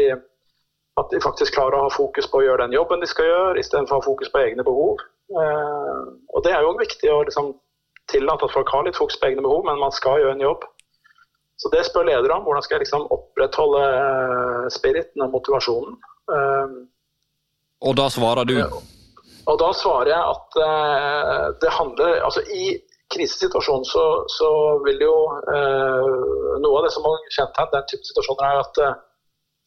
at 1.02 1.10
de 1.10 1.22
faktisk 1.24 1.56
klarer 1.56 1.80
å 1.80 1.88
ha 1.88 1.94
fokus 1.94 2.28
på 2.30 2.40
å 2.40 2.46
gjøre 2.46 2.68
den 2.68 2.76
jobben 2.78 3.02
de 3.02 3.10
skal 3.10 3.26
gjøre, 3.26 3.60
istedenfor 3.62 3.98
å 3.98 4.02
ha 4.02 4.06
fokus 4.06 4.30
på 4.34 4.44
egne 4.44 4.66
behov. 4.66 5.02
Eh, 5.34 6.02
og 6.30 6.44
Det 6.46 6.54
er 6.54 6.62
jo 6.62 6.78
viktig 6.78 7.10
å 7.10 7.24
liksom 7.26 7.54
tillate 8.12 8.46
at 8.46 8.54
folk 8.54 8.70
har 8.70 8.86
litt 8.86 9.00
fokus 9.00 9.18
på 9.18 9.32
egne 9.32 9.42
behov, 9.42 9.64
men 9.66 9.82
man 9.82 9.94
skal 9.96 10.22
gjøre 10.22 10.38
en 10.38 10.46
jobb. 10.46 10.66
Så 11.58 11.70
det 11.74 11.86
spør 11.88 12.06
ledere 12.06 12.36
om. 12.36 12.44
Hvordan 12.46 12.66
skal 12.66 12.76
jeg 12.76 12.86
liksom 12.86 13.08
opprettholde 13.16 13.84
eh, 13.90 14.66
spiriten 14.74 15.26
og 15.26 15.34
motivasjonen? 15.34 15.98
Eh, 16.38 16.76
og 17.84 17.96
da 17.98 18.10
svarer 18.14 18.46
du? 18.48 18.58
Og 19.44 19.58
da 19.60 19.70
svarer 19.76 20.14
jeg 20.14 20.24
at 20.24 21.58
det 21.60 21.72
handler 21.76 22.22
Altså 22.24 22.40
i 22.56 22.78
krisesituasjonen 23.12 23.84
så, 23.84 24.04
så 24.32 24.52
vil 24.86 25.02
jo 25.04 25.16
eh, 25.52 26.06
Noe 26.64 26.78
av 26.80 26.86
det 26.86 26.94
som 26.96 27.10
er 27.10 27.26
kjennetegner 27.28 27.74
den 27.82 27.90
type 27.92 28.08
situasjoner, 28.08 28.46
er 28.54 28.62
at 28.62 29.04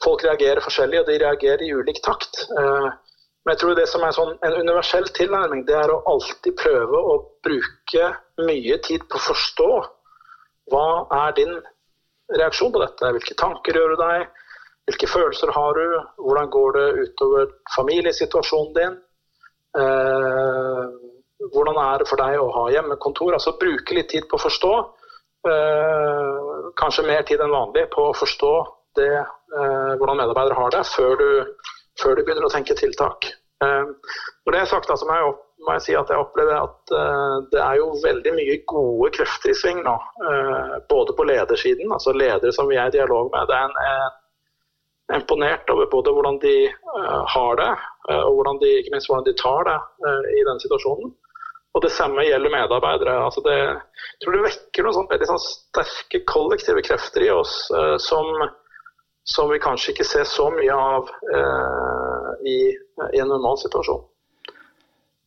folk 0.04 0.24
reagerer 0.24 0.64
forskjellig, 0.64 1.00
og 1.00 1.10
de 1.10 1.18
reagerer 1.22 1.64
i 1.64 1.72
ulik 1.74 2.02
takt. 2.04 2.46
Eh, 2.58 2.88
Men 3.46 3.54
jeg 3.54 3.60
tror 3.60 3.74
det 3.78 3.86
som 3.86 4.02
er 4.02 4.10
sånn, 4.10 4.32
en 4.42 4.56
universell 4.58 5.04
tilnærming, 5.14 5.60
det 5.68 5.76
er 5.78 5.90
å 5.94 6.00
alltid 6.10 6.56
prøve 6.58 6.98
å 6.98 7.12
bruke 7.46 8.08
mye 8.42 8.78
tid 8.82 9.04
på 9.06 9.20
å 9.20 9.26
forstå 9.28 9.68
hva 10.72 10.86
er 11.14 11.36
din 11.36 11.52
reaksjon 12.40 12.72
på 12.74 12.82
dette. 12.82 13.12
Hvilke 13.14 13.36
tanker 13.38 13.78
gjør 13.78 13.94
du 13.94 14.00
deg? 14.02 14.26
Hvilke 14.90 15.10
følelser 15.12 15.54
har 15.54 15.78
du? 15.78 15.94
Hvordan 16.26 16.50
går 16.50 16.74
det 16.78 16.86
utover 17.04 17.54
familiesituasjonen 17.76 18.74
din? 18.74 18.98
Eh, 19.78 20.82
hvordan 21.54 21.78
er 21.84 22.02
det 22.02 22.10
for 22.10 22.18
deg 22.22 22.42
å 22.42 22.50
ha 22.50 22.66
hjemmekontor? 22.74 23.34
Altså 23.36 23.54
Bruke 23.60 23.94
litt 23.94 24.10
tid 24.10 24.26
på 24.26 24.40
å 24.40 24.44
forstå. 24.46 24.74
Eh, 25.46 26.70
kanskje 26.82 27.06
mer 27.06 27.22
tid 27.22 27.42
enn 27.46 27.54
vanlig 27.54 27.86
på 27.94 28.08
å 28.10 28.16
forstå 28.16 28.52
det, 28.98 29.12
hvordan 29.46 30.18
medarbeidere 30.18 30.56
har 30.58 30.72
det, 30.74 30.82
før 30.90 31.18
du 31.20 31.28
før 32.02 32.16
du 32.16 32.24
begynner 32.24 32.46
å 32.46 32.52
tenke 32.52 32.76
tiltak. 32.78 33.28
Eh, 33.64 34.12
når 34.44 34.54
det 34.54 34.60
er 34.60 34.70
sagt, 34.70 34.90
altså, 34.92 35.08
må, 35.08 35.16
jeg, 35.16 35.32
må 35.64 35.76
jeg 35.76 35.84
si 35.86 35.96
at 35.98 36.12
jeg 36.12 36.22
opplever 36.22 36.58
at 36.58 36.94
uh, 36.94 37.38
det 37.52 37.62
er 37.62 37.80
jo 37.80 37.88
veldig 38.04 38.34
mye 38.36 38.58
gode 38.68 39.10
krefter 39.16 39.50
i 39.50 39.56
sving 39.58 39.80
nå. 39.82 39.96
Både 40.90 41.16
på 41.16 41.26
ledersiden, 41.26 41.90
altså 41.90 42.14
ledere 42.14 42.52
som 42.54 42.68
vi 42.70 42.78
er 42.78 42.92
i 42.92 42.94
dialog 42.94 43.32
med. 43.32 43.48
Det 43.50 43.56
er 43.56 43.72
en 43.72 45.16
imponert 45.20 45.70
over 45.72 45.88
både 45.90 46.14
hvordan 46.14 46.38
de 46.44 46.56
uh, 46.68 47.22
har 47.34 47.58
det, 47.58 47.70
og 48.20 48.36
hvordan 48.36 48.60
de, 48.62 48.74
ikke 48.78 48.94
minst 48.94 49.10
hvordan 49.10 49.26
de 49.26 49.34
tar 49.40 49.66
det 49.66 49.78
i 50.36 50.44
den 50.46 50.62
situasjonen. 50.62 51.10
Og 51.74 51.82
Det 51.84 51.90
samme 51.92 52.22
gjelder 52.24 52.52
medarbeidere. 52.54 53.16
Altså 53.24 53.42
det, 53.44 53.56
jeg 53.56 54.20
tror 54.22 54.36
det 54.36 54.46
vekker 54.46 54.86
noen 54.86 54.96
sånn, 54.96 55.10
veldig 55.10 55.26
sånn 55.28 55.42
sterke 55.42 56.22
kollektive 56.30 56.84
krefter 56.86 57.26
i 57.26 57.32
oss 57.34 57.58
som 58.00 58.30
som 59.26 59.50
vi 59.50 59.62
kanskje 59.62 59.92
ikke 59.92 60.06
ser 60.06 60.26
så 60.30 60.48
mye 60.54 60.74
av 60.74 61.08
eh, 61.34 62.28
i, 62.46 62.58
i, 62.72 63.20
en 63.20 63.32
normal 63.32 63.58
situasjon. 63.62 64.04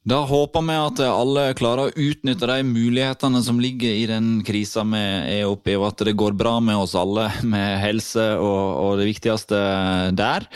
Da 0.09 0.21
håper 0.25 0.63
vi 0.65 0.75
at 0.79 1.01
alle 1.03 1.49
klarer 1.59 1.89
å 1.89 2.05
utnytte 2.07 2.47
de 2.49 2.61
mulighetene 2.65 3.41
som 3.45 3.59
ligger 3.61 3.91
i 3.91 4.05
den 4.09 4.39
krisa 4.47 4.85
vi 4.87 5.01
er 5.35 5.49
oppe 5.49 5.73
i, 5.73 5.77
og 5.77 5.89
at 5.91 6.05
det 6.07 6.15
går 6.17 6.37
bra 6.39 6.57
med 6.63 6.79
oss 6.79 6.95
alle 6.97 7.27
med 7.43 7.75
helse 7.83 8.31
og, 8.39 8.63
og 8.85 9.01
det 9.01 9.09
viktigste 9.11 9.59
der. 10.17 10.47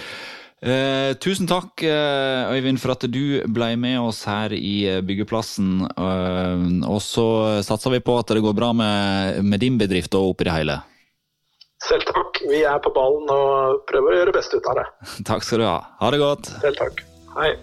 Eh, 0.63 1.11
tusen 1.19 1.43
takk, 1.43 1.83
eh, 1.83 2.55
Øyvind, 2.55 2.79
for 2.79 2.95
at 2.95 3.03
du 3.11 3.43
ble 3.51 3.73
med 3.75 3.99
oss 3.99 4.23
her 4.23 4.55
i 4.55 5.01
byggeplassen. 5.03 5.83
Eh, 5.91 6.87
og 6.87 7.01
så 7.03 7.27
satser 7.67 7.97
vi 7.97 7.99
på 7.99 8.15
at 8.21 8.31
det 8.31 8.45
går 8.45 8.55
bra 8.55 8.71
med, 8.71 9.43
med 9.43 9.59
din 9.59 9.77
bedrift 9.77 10.15
og 10.15 10.31
oppi 10.31 10.47
det 10.47 10.55
hele. 10.55 10.79
Selv 11.83 12.07
takk. 12.07 12.22
Vi 12.49 12.63
er 12.67 12.79
på 12.83 12.91
ballen 12.95 13.29
og 13.31 13.83
prøver 13.89 14.13
å 14.13 14.17
gjøre 14.19 14.31
det 14.31 14.37
beste 14.39 14.59
ut 14.59 14.71
av 14.71 14.81
det. 14.81 14.87
Takk 15.29 15.45
skal 15.47 15.63
du 15.63 15.67
ha. 15.69 15.77
Ha 16.01 16.11
det 16.13 16.19
godt. 16.23 16.51
Selv 16.63 16.81
takk. 16.81 17.05
Hei. 17.37 17.53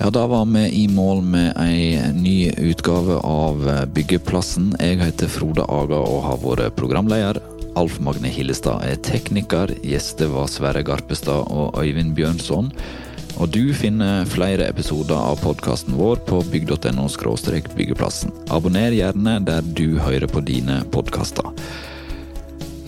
Ja, 0.00 0.10
Da 0.10 0.26
var 0.26 0.44
vi 0.50 0.64
i 0.82 0.84
mål 0.90 1.22
med 1.22 1.54
ei 1.62 2.00
ny 2.12 2.50
utgave 2.58 3.20
av 3.22 3.62
Byggeplassen. 3.94 4.72
Jeg 4.82 4.98
heter 4.98 5.30
Frode 5.30 5.66
Aga 5.70 6.00
og 6.02 6.24
har 6.26 6.40
vært 6.42 6.74
programleder. 6.78 7.38
Alf 7.78 8.00
Magne 8.02 8.30
Hillestad 8.30 8.82
er 8.86 8.98
tekniker. 9.02 9.70
Gjester 9.86 10.30
var 10.34 10.50
Sverre 10.50 10.82
Garpestad 10.86 11.50
og 11.50 11.78
Øyvind 11.78 12.14
Bjørnson. 12.18 12.70
Og 13.42 13.50
du 13.50 13.72
finner 13.74 14.26
flere 14.30 14.68
episoder 14.70 15.16
av 15.18 15.40
podkasten 15.42 15.96
vår 15.98 16.22
på 16.28 16.38
bygg.no 16.52 17.08
byggeplassen. 17.74 18.30
Abonner 18.50 18.94
gjerne 18.94 19.40
der 19.46 19.62
du 19.74 19.98
hører 19.98 20.30
på 20.30 20.42
dine 20.46 20.82
podkaster. 20.94 21.50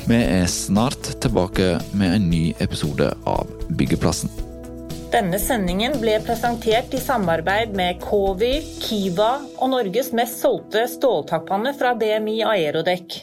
Vi 0.07 0.15
er 0.23 0.45
snart 0.47 1.09
tilbake 1.19 1.81
med 1.99 2.13
en 2.15 2.27
ny 2.31 2.53
episode 2.63 3.09
av 3.27 3.49
Byggeplassen. 3.75 4.31
Denne 5.11 5.41
sendingen 5.43 5.97
ble 5.99 6.21
presentert 6.23 6.95
i 6.95 7.01
samarbeid 7.03 7.75
med 7.75 7.99
Covi, 8.05 8.61
Kiva 8.85 9.33
og 9.59 9.73
Norges 9.73 10.13
mest 10.15 10.39
solgte 10.45 10.85
ståltakpanne 10.93 11.75
fra 11.75 11.97
BMI 11.99 12.37
Aerodekk. 12.47 13.19